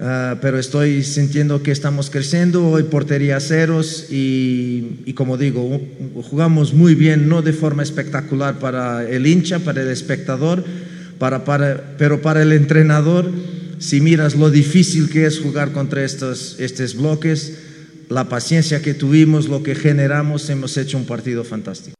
ah, 0.00 0.38
pero 0.40 0.58
estoy 0.58 1.04
sintiendo 1.04 1.62
que 1.62 1.70
estamos 1.70 2.10
creciendo. 2.10 2.68
Hoy 2.68 2.84
portería 2.84 3.38
ceros 3.40 4.10
y, 4.10 5.02
y, 5.04 5.12
como 5.12 5.36
digo, 5.36 5.80
jugamos 6.28 6.74
muy 6.74 6.94
bien, 6.94 7.28
no 7.28 7.42
de 7.42 7.52
forma 7.52 7.82
espectacular 7.82 8.58
para 8.58 9.08
el 9.08 9.26
hincha, 9.26 9.60
para 9.60 9.82
el 9.82 9.88
espectador, 9.88 10.64
para, 11.18 11.44
para, 11.44 11.94
pero 11.98 12.20
para 12.20 12.42
el 12.42 12.52
entrenador, 12.52 13.30
si 13.78 14.00
miras 14.00 14.34
lo 14.34 14.50
difícil 14.50 15.08
que 15.08 15.26
es 15.26 15.38
jugar 15.38 15.72
contra 15.72 16.04
estos, 16.04 16.56
estos 16.58 16.96
bloques, 16.96 17.65
la 18.08 18.28
paciencia 18.28 18.82
que 18.82 18.94
tuvimos, 18.94 19.48
lo 19.48 19.62
que 19.62 19.74
generamos, 19.74 20.48
hemos 20.50 20.76
hecho 20.76 20.96
un 20.98 21.06
partido 21.06 21.44
fantástico. 21.44 21.96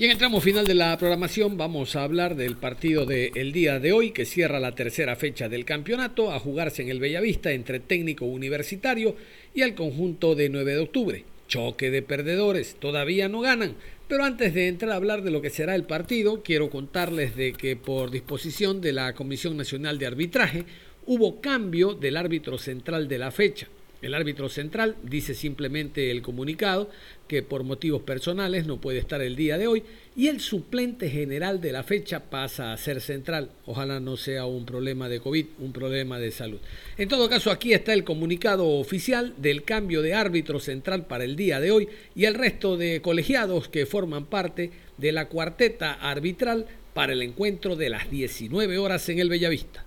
Y 0.00 0.06
en 0.06 0.12
el 0.12 0.16
tramo 0.16 0.40
final 0.40 0.66
de 0.66 0.72
la 0.72 0.96
programación 0.96 1.58
vamos 1.58 1.94
a 1.94 2.04
hablar 2.04 2.34
del 2.34 2.56
partido 2.56 3.04
del 3.04 3.52
día 3.52 3.78
de 3.78 3.92
hoy 3.92 4.12
que 4.12 4.24
cierra 4.24 4.58
la 4.58 4.74
tercera 4.74 5.14
fecha 5.14 5.50
del 5.50 5.66
campeonato 5.66 6.32
a 6.32 6.40
jugarse 6.40 6.80
en 6.80 6.88
el 6.88 7.00
Bellavista 7.00 7.52
entre 7.52 7.80
técnico 7.80 8.24
universitario 8.24 9.14
y 9.52 9.60
el 9.60 9.74
conjunto 9.74 10.34
de 10.34 10.48
9 10.48 10.72
de 10.72 10.78
octubre. 10.78 11.24
Choque 11.48 11.90
de 11.90 12.00
perdedores, 12.00 12.76
todavía 12.80 13.28
no 13.28 13.40
ganan, 13.40 13.74
pero 14.08 14.24
antes 14.24 14.54
de 14.54 14.68
entrar 14.68 14.92
a 14.92 14.96
hablar 14.96 15.22
de 15.22 15.30
lo 15.30 15.42
que 15.42 15.50
será 15.50 15.74
el 15.74 15.84
partido, 15.84 16.42
quiero 16.42 16.70
contarles 16.70 17.36
de 17.36 17.52
que 17.52 17.76
por 17.76 18.10
disposición 18.10 18.80
de 18.80 18.92
la 18.92 19.12
Comisión 19.12 19.58
Nacional 19.58 19.98
de 19.98 20.06
Arbitraje, 20.06 20.64
hubo 21.10 21.40
cambio 21.40 21.94
del 21.94 22.16
árbitro 22.16 22.56
central 22.56 23.08
de 23.08 23.18
la 23.18 23.32
fecha. 23.32 23.66
El 24.00 24.14
árbitro 24.14 24.48
central 24.48 24.94
dice 25.02 25.34
simplemente 25.34 26.12
el 26.12 26.22
comunicado 26.22 26.88
que 27.26 27.42
por 27.42 27.64
motivos 27.64 28.02
personales 28.02 28.64
no 28.64 28.80
puede 28.80 29.00
estar 29.00 29.20
el 29.20 29.34
día 29.34 29.58
de 29.58 29.66
hoy 29.66 29.82
y 30.14 30.28
el 30.28 30.38
suplente 30.38 31.10
general 31.10 31.60
de 31.60 31.72
la 31.72 31.82
fecha 31.82 32.30
pasa 32.30 32.72
a 32.72 32.76
ser 32.76 33.00
central. 33.00 33.50
Ojalá 33.66 33.98
no 33.98 34.16
sea 34.16 34.46
un 34.46 34.64
problema 34.64 35.08
de 35.08 35.18
COVID, 35.18 35.46
un 35.58 35.72
problema 35.72 36.20
de 36.20 36.30
salud. 36.30 36.60
En 36.96 37.08
todo 37.08 37.28
caso, 37.28 37.50
aquí 37.50 37.72
está 37.72 37.92
el 37.92 38.04
comunicado 38.04 38.68
oficial 38.68 39.34
del 39.36 39.64
cambio 39.64 40.02
de 40.02 40.14
árbitro 40.14 40.60
central 40.60 41.06
para 41.06 41.24
el 41.24 41.34
día 41.34 41.58
de 41.58 41.72
hoy 41.72 41.88
y 42.14 42.26
el 42.26 42.34
resto 42.34 42.76
de 42.76 43.02
colegiados 43.02 43.68
que 43.68 43.84
forman 43.84 44.26
parte 44.26 44.70
de 44.96 45.10
la 45.10 45.26
cuarteta 45.26 45.94
arbitral 45.94 46.66
para 46.94 47.14
el 47.14 47.22
encuentro 47.22 47.74
de 47.74 47.90
las 47.90 48.08
19 48.12 48.78
horas 48.78 49.08
en 49.08 49.18
el 49.18 49.28
Bellavista. 49.28 49.84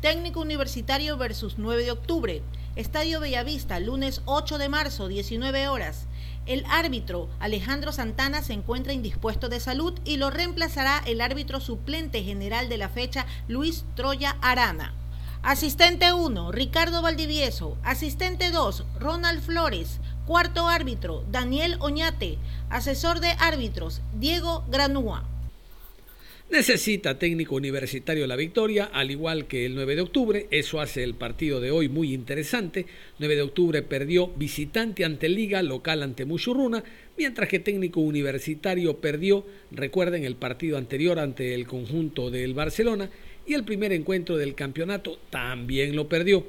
Técnico 0.00 0.40
Universitario 0.40 1.16
versus 1.16 1.56
9 1.56 1.84
de 1.84 1.90
octubre. 1.90 2.42
Estadio 2.76 3.18
Bellavista, 3.18 3.80
lunes 3.80 4.20
8 4.26 4.58
de 4.58 4.68
marzo, 4.68 5.08
19 5.08 5.68
horas. 5.68 6.06
El 6.44 6.66
árbitro 6.68 7.30
Alejandro 7.40 7.92
Santana 7.92 8.42
se 8.42 8.52
encuentra 8.52 8.92
indispuesto 8.92 9.48
de 9.48 9.58
salud 9.58 9.98
y 10.04 10.18
lo 10.18 10.28
reemplazará 10.28 11.02
el 11.06 11.22
árbitro 11.22 11.60
suplente 11.60 12.22
general 12.22 12.68
de 12.68 12.76
la 12.76 12.90
fecha, 12.90 13.24
Luis 13.48 13.86
Troya 13.94 14.36
Arana. 14.42 14.94
Asistente 15.42 16.12
1, 16.12 16.52
Ricardo 16.52 17.00
Valdivieso. 17.00 17.78
Asistente 17.82 18.50
2, 18.50 18.84
Ronald 19.00 19.40
Flores. 19.40 20.00
Cuarto 20.26 20.68
árbitro, 20.68 21.24
Daniel 21.30 21.78
Oñate. 21.80 22.36
Asesor 22.68 23.20
de 23.20 23.30
árbitros, 23.38 24.02
Diego 24.12 24.62
Granúa. 24.68 25.24
Necesita 26.48 27.18
técnico 27.18 27.56
universitario 27.56 28.24
la 28.28 28.36
victoria, 28.36 28.84
al 28.92 29.10
igual 29.10 29.48
que 29.48 29.66
el 29.66 29.74
9 29.74 29.96
de 29.96 30.02
octubre. 30.02 30.46
Eso 30.52 30.80
hace 30.80 31.02
el 31.02 31.14
partido 31.14 31.60
de 31.60 31.72
hoy 31.72 31.88
muy 31.88 32.14
interesante. 32.14 32.86
9 33.18 33.34
de 33.34 33.42
octubre 33.42 33.82
perdió 33.82 34.28
visitante 34.28 35.04
ante 35.04 35.28
Liga, 35.28 35.60
local 35.62 36.04
ante 36.04 36.24
Muchurruna, 36.24 36.84
mientras 37.18 37.48
que 37.48 37.58
técnico 37.58 38.00
universitario 38.00 38.98
perdió, 38.98 39.44
recuerden, 39.72 40.22
el 40.22 40.36
partido 40.36 40.78
anterior 40.78 41.18
ante 41.18 41.52
el 41.52 41.66
conjunto 41.66 42.30
del 42.30 42.54
Barcelona 42.54 43.10
y 43.44 43.54
el 43.54 43.64
primer 43.64 43.92
encuentro 43.92 44.36
del 44.36 44.54
campeonato 44.54 45.18
también 45.30 45.96
lo 45.96 46.08
perdió. 46.08 46.46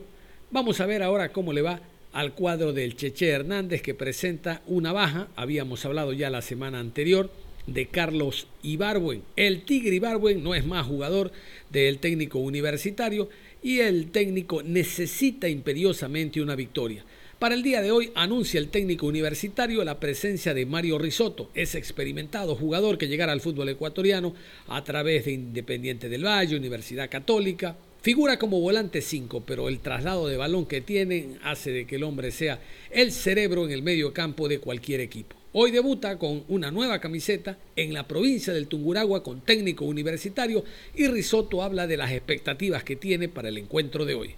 Vamos 0.52 0.80
a 0.80 0.86
ver 0.86 1.02
ahora 1.02 1.32
cómo 1.32 1.54
le 1.54 1.64
va 1.64 1.82
al 2.14 2.36
cuadro 2.36 2.72
del 2.72 2.96
Cheche 2.96 3.30
Hernández 3.30 3.82
que 3.82 3.96
presenta 3.96 4.62
una 4.68 4.94
baja, 4.94 5.30
habíamos 5.36 5.84
hablado 5.86 6.14
ya 6.14 6.30
la 6.30 6.44
semana 6.44 6.80
anterior 6.80 7.32
de 7.68 7.88
Carlos 7.88 8.48
Ibarwen. 8.64 9.22
El 9.36 9.64
Tigre 9.64 9.96
Ibarwen 9.96 10.44
no 10.44 10.56
es 10.56 10.66
más 10.66 10.88
jugador 10.88 11.32
del 11.70 12.00
técnico 12.00 12.40
universitario 12.40 13.30
y 13.62 13.80
el 13.80 14.12
técnico 14.12 14.64
necesita 14.64 15.48
imperiosamente 15.48 16.42
una 16.42 16.56
victoria. 16.56 17.04
Para 17.40 17.54
el 17.54 17.62
día 17.62 17.84
de 17.84 17.92
hoy 17.92 18.12
anuncia 18.16 18.60
el 18.60 18.70
técnico 18.70 19.06
universitario 19.06 19.84
la 19.84 20.00
presencia 20.00 20.56
de 20.56 20.66
Mario 20.66 20.98
Risotto, 20.98 21.52
ese 21.54 21.78
experimentado 21.78 22.56
jugador 22.56 22.98
que 22.98 23.08
llegará 23.08 23.32
al 23.32 23.42
fútbol 23.42 23.70
ecuatoriano 23.70 24.34
a 24.68 24.84
través 24.84 25.26
de 25.26 25.34
Independiente 25.34 26.10
del 26.10 26.26
Valle, 26.26 26.58
Universidad 26.58 27.12
Católica. 27.12 27.78
Figura 28.02 28.38
como 28.40 28.62
volante 28.62 29.02
5, 29.02 29.44
pero 29.46 29.68
el 29.68 29.80
traslado 29.80 30.28
de 30.28 30.38
balón 30.38 30.66
que 30.66 30.82
tiene 30.82 31.38
hace 31.44 31.72
de 31.72 31.86
que 31.86 31.96
el 31.98 32.04
hombre 32.04 32.32
sea 32.32 32.60
el 32.92 33.12
cerebro 33.12 33.66
en 33.66 33.72
el 33.72 33.82
medio 33.82 34.14
campo 34.14 34.48
de 34.48 34.60
cualquier 34.60 35.02
equipo. 35.02 35.36
Hoy 35.54 35.72
debuta 35.72 36.20
con 36.20 36.44
una 36.50 36.72
nueva 36.72 37.00
camiseta 37.00 37.58
en 37.76 37.94
la 37.94 38.08
provincia 38.08 38.54
del 38.54 38.68
Tunguragua 38.68 39.24
con 39.24 39.42
técnico 39.42 39.86
universitario 39.86 40.64
y 40.96 41.08
Risotto 41.08 41.64
habla 41.64 41.88
de 41.88 41.98
las 41.98 42.12
expectativas 42.12 42.84
que 42.84 42.96
tiene 42.96 43.28
para 43.28 43.50
el 43.50 43.58
encuentro 43.58 44.06
de 44.06 44.14
hoy. 44.14 44.36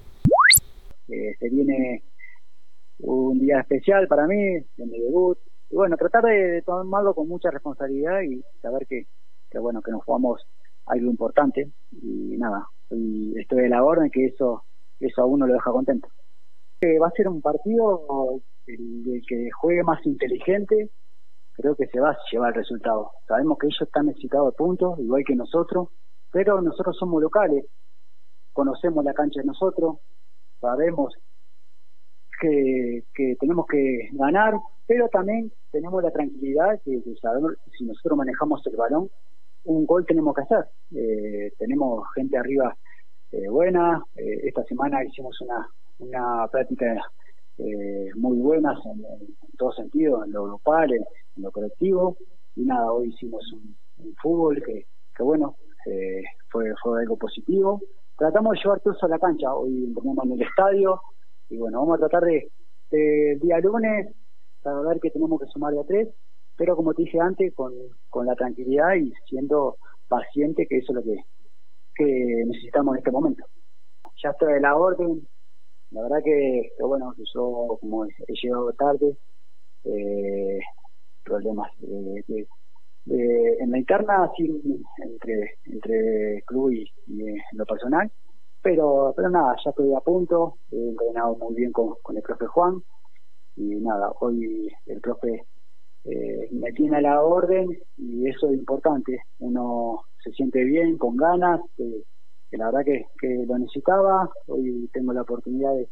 Eh, 1.09 1.35
se 1.39 1.49
viene 1.49 2.03
un 2.99 3.39
día 3.39 3.59
especial 3.59 4.07
para 4.07 4.27
mí, 4.27 4.35
en 4.37 4.89
mi 4.89 4.99
debut. 4.99 5.37
Y 5.69 5.75
bueno, 5.75 5.97
tratar 5.97 6.23
de, 6.23 6.61
tomarlo 6.61 7.13
con 7.13 7.27
mucha 7.27 7.51
responsabilidad 7.51 8.21
y 8.21 8.41
saber 8.61 8.87
que, 8.87 9.05
bueno, 9.59 9.81
que 9.81 9.91
nos 9.91 10.03
jugamos 10.03 10.41
algo 10.89 11.09
importante. 11.09 11.71
Y 11.91 12.37
nada, 12.37 12.67
estoy 12.89 13.61
de 13.61 13.69
la 13.69 13.83
orden 13.83 14.11
que 14.11 14.25
eso, 14.25 14.63
eso 14.99 15.21
a 15.21 15.25
uno 15.25 15.47
lo 15.47 15.53
deja 15.53 15.71
contento. 15.71 16.09
Eh, 16.81 16.99
va 16.99 17.07
a 17.07 17.11
ser 17.11 17.27
un 17.27 17.41
partido 17.41 18.41
el 18.65 19.21
que 19.27 19.49
juegue 19.51 19.83
más 19.83 20.05
inteligente, 20.05 20.91
creo 21.53 21.75
que 21.75 21.87
se 21.87 21.99
va 21.99 22.11
a 22.11 22.17
llevar 22.31 22.49
el 22.49 22.55
resultado. 22.55 23.11
Sabemos 23.27 23.57
que 23.57 23.67
ellos 23.67 23.81
están 23.81 24.05
necesitados 24.05 24.53
de 24.53 24.57
puntos, 24.57 24.99
igual 24.99 25.23
que 25.25 25.35
nosotros, 25.35 25.89
pero 26.31 26.61
nosotros 26.61 26.95
somos 26.97 27.21
locales, 27.21 27.65
conocemos 28.53 29.03
la 29.03 29.13
cancha 29.13 29.41
de 29.41 29.47
nosotros, 29.47 29.97
sabemos 30.59 31.13
que, 32.39 33.03
tenemos 33.39 33.65
que 33.67 34.09
ganar, 34.13 34.53
pero 34.87 35.09
también 35.09 35.51
tenemos 35.71 36.01
la 36.01 36.11
tranquilidad 36.11 36.79
que, 36.83 37.01
sabemos 37.21 37.53
si 37.77 37.85
nosotros 37.85 38.17
manejamos 38.17 38.65
el 38.67 38.77
balón, 38.77 39.09
un 39.65 39.85
gol 39.85 40.05
tenemos 40.05 40.35
que 40.35 40.41
hacer. 40.41 40.65
Eh, 40.95 41.51
tenemos 41.57 42.03
gente 42.15 42.37
arriba 42.37 42.75
eh, 43.31 43.47
buena, 43.49 44.03
eh, 44.15 44.39
esta 44.43 44.63
semana 44.63 45.03
hicimos 45.03 45.39
una, 45.41 45.67
una 45.99 46.47
práctica 46.47 46.95
eh, 47.59 48.09
muy 48.15 48.37
buenas 48.37 48.77
en, 48.85 49.03
todo 49.57 49.71
sentido, 49.73 50.23
en 50.23 50.31
lo 50.31 50.45
grupal, 50.45 50.93
en, 50.93 51.03
lo 51.37 51.51
colectivo. 51.51 52.17
Y 52.55 52.65
nada, 52.65 52.91
hoy 52.91 53.09
hicimos 53.09 53.43
un, 53.53 53.75
fútbol 54.21 54.63
que, 54.65 54.85
que 55.15 55.23
bueno, 55.23 55.57
eh, 55.85 56.23
fue, 56.49 56.73
fue 56.81 57.01
algo 57.01 57.17
positivo. 57.17 57.81
Tratamos 58.17 58.53
de 58.53 58.59
llevar 58.63 58.79
todo 58.79 58.93
eso 58.93 59.05
a 59.05 59.09
la 59.09 59.19
cancha. 59.19 59.53
Hoy 59.53 59.85
entrenamos 59.85 60.25
en 60.25 60.31
el 60.33 60.41
estadio 60.41 61.01
y 61.49 61.57
bueno, 61.57 61.79
vamos 61.79 61.95
a 61.97 62.07
tratar 62.07 62.23
de, 62.23 62.49
el 62.91 63.39
día 63.39 63.59
lunes, 63.59 64.15
para 64.63 64.81
ver 64.81 64.99
que 64.99 65.11
tenemos 65.11 65.39
que 65.39 65.47
sumar 65.47 65.73
de 65.73 65.81
a 65.81 65.83
tres, 65.83 66.09
pero 66.59 66.75
como 66.75 66.93
te 66.93 67.03
dije 67.03 67.17
antes, 67.21 67.55
con, 67.55 67.73
con 68.09 68.25
la 68.25 68.35
tranquilidad 68.35 68.93
y 68.95 69.13
siendo 69.29 69.77
paciente, 70.09 70.67
que 70.67 70.79
eso 70.79 70.91
es 70.91 70.95
lo 70.97 71.03
que, 71.03 71.23
que 71.95 72.43
necesitamos 72.45 72.95
en 72.95 72.97
este 72.97 73.11
momento. 73.11 73.45
Ya 74.21 74.31
estoy 74.31 74.55
de 74.55 74.59
la 74.59 74.75
orden, 74.75 75.25
la 75.91 76.01
verdad 76.01 76.17
que, 76.21 76.73
bueno, 76.81 77.13
yo 77.33 77.77
como 77.79 78.03
he, 78.03 78.11
llegado 78.43 78.73
tarde, 78.73 79.15
eh, 79.85 80.59
problemas 81.23 81.71
de, 81.79 82.45
en 83.05 83.71
la 83.71 83.77
interna, 83.77 84.25
así 84.25 84.61
entre, 84.97 85.59
entre 85.63 86.43
club 86.45 86.71
y, 86.71 86.91
lo 87.53 87.65
personal, 87.65 88.11
pero, 88.61 89.13
pero 89.15 89.29
nada, 89.29 89.55
ya 89.63 89.69
estoy 89.69 89.93
a 89.95 90.01
punto, 90.01 90.57
he 90.71 90.89
entrenado 90.89 91.37
muy 91.37 91.55
bien 91.55 91.71
con, 91.71 91.95
con 92.01 92.17
el 92.17 92.21
profe 92.21 92.47
Juan, 92.47 92.83
y 93.55 93.63
nada, 93.75 94.11
hoy 94.19 94.69
el 94.87 94.99
profe 94.99 95.45
eh, 96.05 96.49
me 96.51 96.71
tiene 96.73 96.97
a 96.97 97.01
la 97.01 97.21
orden 97.21 97.67
y 97.97 98.27
eso 98.27 98.47
es 98.47 98.53
importante, 98.53 99.21
uno 99.39 100.01
se 100.23 100.31
siente 100.31 100.63
bien, 100.63 100.97
con 100.97 101.15
ganas, 101.15 101.61
la 102.51 102.65
verdad 102.71 102.81
que, 102.83 103.45
lo 103.45 103.57
necesitaba. 103.57 104.29
Hoy 104.47 104.89
tengo 104.91 105.13
la 105.13 105.21
oportunidad 105.21 105.73
de, 105.75 105.87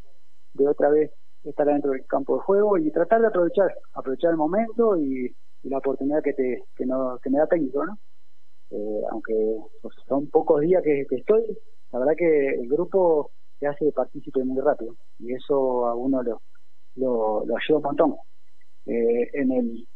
de 0.54 0.67
otra 0.67 0.89
vez 0.89 1.12
estar 1.43 1.65
dentro 1.65 1.91
del 1.91 2.06
campo 2.08 2.36
de 2.36 2.43
juego 2.43 2.78
y 2.78 2.91
tratar 2.91 3.22
de 3.22 3.28
aprovechar, 3.28 3.74
aprovechar 3.93 4.32
el 4.32 4.38
momento 4.38 4.98
y, 4.98 5.36
la 5.63 5.80
oportunidad 5.80 6.24
que 6.24 6.32
te 6.32 6.63
que, 6.78 6.86
no, 6.86 7.20
que 7.22 7.30
me 7.30 7.39
da 7.39 7.48
técnico, 7.48 7.86
¿no? 7.86 7.98
Eh, 8.70 9.02
aunque 9.12 9.34
pues, 9.82 9.96
son 10.08 10.28
pocos 10.28 10.62
días 10.62 10.82
que, 10.82 11.06
estoy, 11.10 11.43
la 11.91 12.00
verdad 12.00 12.13
que 12.17 12.50
el 12.52 12.70
grupo 12.70 13.32
se 13.60 13.67
hace 13.67 13.91
partícipe 13.91 14.46
muy 14.46 14.62
rápido 14.62 14.96
y 15.20 15.34
eso 15.34 15.88
a 15.88 15.93
uno 15.93 16.24
lo, 16.24 16.41
lo, 16.96 17.41
ayuda 17.41 17.80
un 17.80 17.84
montón. 17.84 18.15
Eh, 18.86 19.30
en, 19.34 19.52
el, 19.52 19.88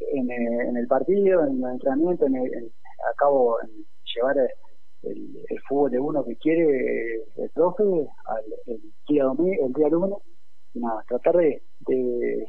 en, 0.00 0.76
el, 0.76 0.86
partido, 0.86 1.44
en 1.46 1.62
el 1.62 1.70
entrenamiento, 1.72 2.26
en, 2.26 2.36
el, 2.36 2.72
acabo 3.14 3.60
en 3.62 3.70
llevar 4.14 4.36
el, 4.38 5.28
fútbol 5.68 5.90
de 5.90 5.98
uno 5.98 6.24
que 6.24 6.36
quiere 6.36 7.24
el 7.36 7.50
profe 7.50 7.82
al, 7.82 8.44
el 8.66 8.80
día 9.08 9.24
domingo, 9.24 9.66
el 9.66 9.72
día 9.72 9.88
lunes. 9.88 10.18
Y 10.74 10.80
nada 10.80 11.04
tratar 11.06 11.36
de, 11.36 11.62
de, 11.86 12.46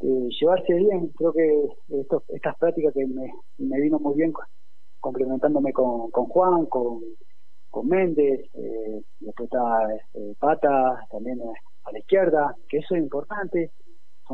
llevarse 0.00 0.74
bien. 0.74 1.08
Creo 1.08 1.32
que 1.32 1.68
estas 2.28 2.56
prácticas 2.58 2.94
que 2.94 3.06
me, 3.06 3.30
me 3.58 3.80
vino 3.80 3.98
muy 3.98 4.14
bien 4.16 4.32
complementándome 5.04 5.74
con, 5.74 6.10
con 6.10 6.24
Juan 6.26 6.64
con, 6.64 7.02
con 7.68 7.86
Méndez 7.88 8.40
eh, 8.54 9.02
después 9.20 9.50
está 9.52 9.94
eh, 10.14 10.34
Pata 10.38 11.06
también 11.10 11.38
a 11.84 11.92
la 11.92 11.98
izquierda 11.98 12.56
que 12.70 12.78
eso 12.78 12.94
es 12.94 13.02
importante 13.02 13.70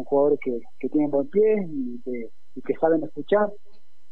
son 0.01 0.05
jugadores 0.05 0.39
que, 0.41 0.89
tienen 0.89 1.11
buen 1.11 1.29
pie 1.29 1.67
y 1.69 2.01
que, 2.03 2.31
y 2.55 2.63
que 2.63 2.75
saben 2.75 3.03
escuchar. 3.05 3.51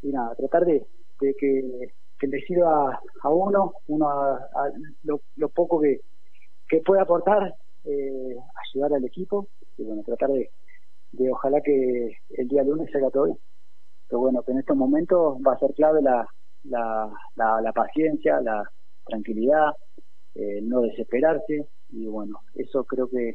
Y 0.03 0.09
nada 0.11 0.35
tratar 0.37 0.65
de, 0.65 0.87
que 1.19 1.93
que 2.19 2.27
le 2.27 2.41
sirva 2.41 3.01
a 3.23 3.31
uno, 3.31 3.75
uno 3.87 4.09
a, 4.09 4.49
lo, 5.05 5.49
poco 5.51 5.81
que, 5.81 6.01
que 6.69 6.81
puede 6.81 7.01
aportar, 7.01 7.55
eh, 7.85 8.37
ayudar 8.67 8.95
al 8.95 9.05
equipo. 9.05 9.49
Y 9.77 9.85
bueno, 9.85 10.03
tratar 10.03 10.31
de, 10.31 10.51
ojalá 11.31 11.61
que 11.61 12.13
el 12.31 12.49
día 12.49 12.65
lunes 12.65 12.91
salga 12.93 13.11
todo. 13.11 13.39
Pero 14.09 14.21
bueno, 14.21 14.43
que 14.43 14.53
en 14.53 14.59
estos 14.59 14.77
momentos 14.77 15.37
va 15.47 15.53
a 15.53 15.59
ser 15.59 15.73
clave 15.75 16.03
la, 16.03 16.27
la, 16.65 17.11
la, 17.37 17.73
paciencia, 17.73 18.41
la 18.41 18.65
tranquilidad, 19.05 19.73
eh, 20.35 20.61
no 20.63 20.81
desesperarse. 20.81 21.69
Y 21.91 22.07
bueno, 22.07 22.41
eso 22.55 22.85
creo 22.85 23.09
que, 23.09 23.35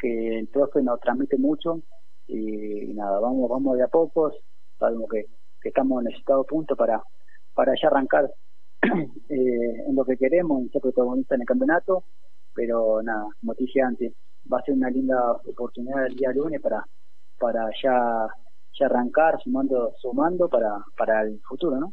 que 0.00 0.38
el 0.38 0.48
profe 0.48 0.82
nos 0.82 1.00
transmite 1.00 1.36
mucho 1.36 1.82
y, 2.26 2.92
nada, 2.94 3.18
vamos, 3.20 3.48
vamos 3.50 3.76
de 3.76 3.84
a 3.84 3.88
pocos, 3.88 4.34
sabemos 4.78 5.08
que, 5.10 5.26
estamos 5.62 6.02
necesitados 6.02 6.46
puntos 6.46 6.76
para, 6.76 7.02
para 7.54 7.74
ya 7.80 7.88
arrancar 7.88 8.30
eh, 8.82 9.84
en 9.86 9.94
lo 9.94 10.04
que 10.04 10.16
queremos, 10.16 10.62
y 10.62 10.68
ser 10.70 10.80
protagonistas 10.80 11.36
en 11.36 11.42
el 11.42 11.46
campeonato, 11.46 12.04
pero 12.54 13.02
nada, 13.02 13.26
como 13.40 13.54
dije 13.54 13.82
antes, 13.82 14.14
va 14.50 14.58
a 14.58 14.62
ser 14.62 14.74
una 14.74 14.88
linda 14.88 15.32
oportunidad 15.32 16.06
el 16.06 16.16
día 16.16 16.32
lunes 16.32 16.60
para, 16.62 16.82
para 17.38 17.68
ya, 17.82 18.26
ya 18.78 18.86
arrancar 18.86 19.38
sumando, 19.42 19.92
sumando 20.00 20.48
para, 20.48 20.78
para 20.96 21.22
el 21.22 21.40
futuro, 21.42 21.76
¿no? 21.78 21.92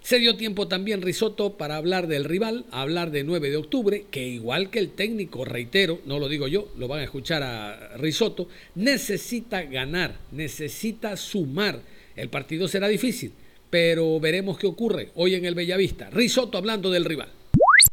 Se 0.00 0.18
dio 0.18 0.36
tiempo 0.36 0.66
también 0.66 1.02
Risotto 1.02 1.56
para 1.56 1.76
hablar 1.76 2.06
del 2.06 2.24
rival, 2.24 2.64
hablar 2.72 3.10
de 3.10 3.22
9 3.22 3.50
de 3.50 3.56
octubre, 3.56 4.06
que 4.10 4.26
igual 4.26 4.70
que 4.70 4.78
el 4.78 4.90
técnico, 4.90 5.44
reitero, 5.44 5.98
no 6.06 6.18
lo 6.18 6.28
digo 6.28 6.48
yo, 6.48 6.68
lo 6.78 6.88
van 6.88 7.00
a 7.00 7.04
escuchar 7.04 7.42
a 7.42 7.96
Risotto, 7.98 8.48
necesita 8.74 9.62
ganar, 9.62 10.16
necesita 10.32 11.16
sumar. 11.16 11.80
El 12.16 12.30
partido 12.30 12.66
será 12.66 12.88
difícil, 12.88 13.32
pero 13.68 14.18
veremos 14.18 14.58
qué 14.58 14.66
ocurre 14.66 15.10
hoy 15.14 15.34
en 15.34 15.44
el 15.44 15.54
Bellavista. 15.54 16.08
Risotto 16.10 16.56
hablando 16.56 16.90
del 16.90 17.04
rival. 17.04 17.28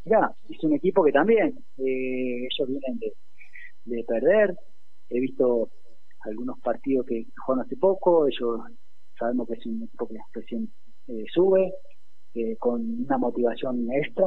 Ya, 0.06 0.32
es 0.50 0.63
un 0.63 0.74
equipo 0.74 1.04
que 1.04 1.12
también, 1.12 1.60
eh, 1.78 2.48
ellos 2.48 2.67
vienen 2.67 3.00
de, 3.86 4.04
perder, 4.06 4.56
he 5.10 5.20
visto 5.20 5.70
algunos 6.22 6.58
partidos 6.62 7.06
que 7.06 7.26
juegan 7.46 7.65
hace 7.65 7.76
poco, 7.76 8.28
ellos 8.28 8.62
sabemos 9.20 9.48
que 9.48 9.56
es 9.56 9.65
un 9.65 9.84
equipo 9.84 10.08
que 10.08 10.15
recién 10.34 10.70
eh, 11.08 11.26
sube, 11.34 11.74
eh, 12.34 12.56
con 12.58 13.06
una 13.06 13.18
motivación 13.18 13.92
extra. 13.92 14.26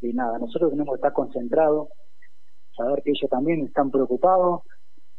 Y 0.00 0.12
nada, 0.12 0.38
nosotros 0.38 0.70
tenemos 0.70 0.94
que 0.94 0.96
estar 0.96 1.12
concentrados, 1.12 1.88
saber 2.76 3.02
que 3.02 3.10
ellos 3.10 3.30
también 3.30 3.64
están 3.64 3.90
preocupados, 3.90 4.62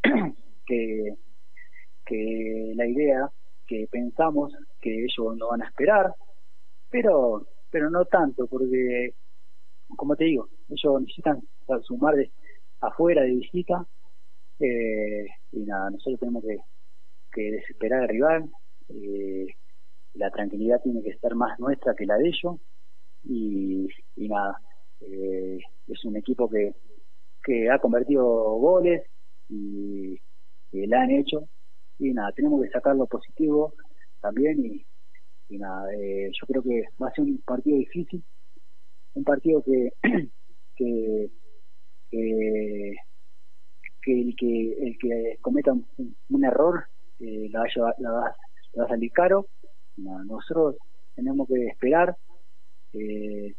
que, 0.65 1.13
que 2.06 2.73
la 2.75 2.86
idea 2.86 3.30
que 3.65 3.88
pensamos 3.91 4.53
que 4.80 5.06
ellos 5.06 5.36
no 5.38 5.49
van 5.49 5.63
a 5.63 5.67
esperar, 5.67 6.13
pero 6.89 7.47
pero 7.69 7.89
no 7.89 8.06
tanto, 8.06 8.47
porque, 8.47 9.12
como 9.95 10.15
te 10.15 10.25
digo, 10.25 10.47
ellos 10.69 11.01
necesitan 11.01 11.41
sumar 11.84 12.15
de 12.15 12.32
afuera 12.82 13.23
de 13.23 13.36
visita, 13.36 13.86
eh, 14.60 15.27
y 15.51 15.60
nada, 15.60 15.89
nosotros 15.91 16.19
tenemos 16.19 16.43
que, 16.43 16.58
que 17.32 17.51
desesperar 17.51 18.03
al 18.03 18.10
rival, 18.10 18.49
eh, 18.89 19.47
la 20.17 20.32
tranquilidad 20.32 20.82
tiene 20.82 21.01
que 21.03 21.12
estar 21.12 21.36
más 21.36 21.60
nuestra 21.60 21.93
que 21.95 22.06
la 22.06 22.17
de 22.17 22.27
ellos. 22.27 22.60
Y, 23.23 23.88
nada, 24.15 24.60
eh, 25.01 25.60
es 25.88 26.06
un 26.06 26.17
equipo 26.17 26.49
que, 26.49 26.73
que 27.43 27.69
ha 27.69 27.80
convertido 27.80 28.23
goles 28.23 29.03
y, 29.49 30.19
la 30.71 31.01
han 31.01 31.12
hecho. 31.12 31.47
Y 31.99 32.13
nada, 32.13 32.32
tenemos 32.34 32.62
que 32.62 32.69
sacar 32.69 32.95
lo 32.95 33.08
positivo 33.08 33.73
también 34.21 34.63
y, 35.49 35.58
nada, 35.58 35.91
eh, 35.95 36.30
yo 36.39 36.45
creo 36.47 36.62
que 36.62 36.84
va 37.01 37.08
a 37.08 37.13
ser 37.13 37.23
un 37.23 37.41
partido 37.45 37.77
difícil, 37.77 38.23
un 39.13 39.23
partido 39.23 39.63
que, 39.63 39.93
que, 40.75 41.30
que, 42.12 42.91
el 44.06 44.36
que 44.38 44.73
el 44.88 44.97
que 44.99 45.38
cometa 45.41 45.73
un, 45.73 46.45
error 46.45 46.86
eh, 47.19 47.49
la, 47.51 47.62
va, 47.62 47.93
la, 47.97 48.12
va, 48.12 48.36
la 48.73 48.84
va 48.84 48.86
a 48.86 48.89
salir 48.89 49.12
caro 49.12 49.47
nosotros 49.97 50.77
tenemos 51.15 51.47
que 51.47 51.67
esperar, 51.67 52.15
eh, 52.93 53.53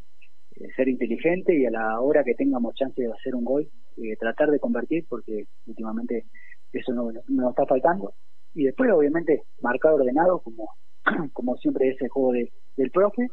eh, 0.52 0.68
ser 0.76 0.88
inteligente 0.88 1.56
y 1.56 1.66
a 1.66 1.70
la 1.70 2.00
hora 2.00 2.24
que 2.24 2.34
tengamos 2.34 2.74
chance 2.74 3.00
de 3.00 3.12
hacer 3.12 3.34
un 3.34 3.44
gol, 3.44 3.68
eh, 3.96 4.16
tratar 4.16 4.50
de 4.50 4.60
convertir, 4.60 5.04
porque 5.08 5.44
últimamente 5.66 6.26
eso 6.72 6.92
no, 6.92 7.10
nos 7.28 7.50
está 7.50 7.66
faltando. 7.66 8.12
Y 8.54 8.64
después, 8.64 8.90
obviamente, 8.92 9.42
marcar 9.60 9.94
ordenado, 9.94 10.40
como, 10.40 10.70
como 11.32 11.56
siempre 11.56 11.90
es 11.90 12.00
el 12.00 12.08
juego 12.08 12.32
de, 12.32 12.50
del 12.76 12.90
profe. 12.90 13.26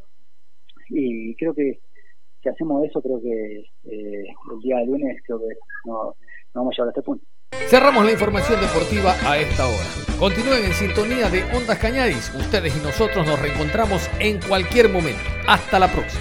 Y 0.89 1.35
creo 1.35 1.53
que 1.53 1.79
si 2.41 2.49
hacemos 2.49 2.83
eso, 2.85 3.01
creo 3.01 3.21
que 3.21 3.63
el 3.83 4.59
día 4.61 4.77
de 4.77 4.85
lunes, 4.85 5.17
creo 5.25 5.39
que 5.39 5.55
no, 5.85 6.03
no 6.03 6.13
vamos 6.53 6.73
a 6.73 6.75
llegar 6.75 6.87
a 6.87 6.91
este 6.91 7.01
punto. 7.01 7.25
Cerramos 7.67 8.05
la 8.05 8.11
información 8.11 8.61
deportiva 8.61 9.15
a 9.25 9.37
esta 9.37 9.67
hora. 9.67 9.85
Continúen 10.19 10.63
en 10.63 10.73
sintonía 10.73 11.29
de 11.29 11.43
Ondas 11.53 11.77
Cañadis. 11.77 12.31
Ustedes 12.35 12.75
y 12.75 12.79
nosotros 12.79 13.27
nos 13.27 13.39
reencontramos 13.39 14.09
en 14.19 14.39
cualquier 14.41 14.89
momento. 14.89 15.23
Hasta 15.47 15.79
la 15.79 15.91
próxima. 15.91 16.13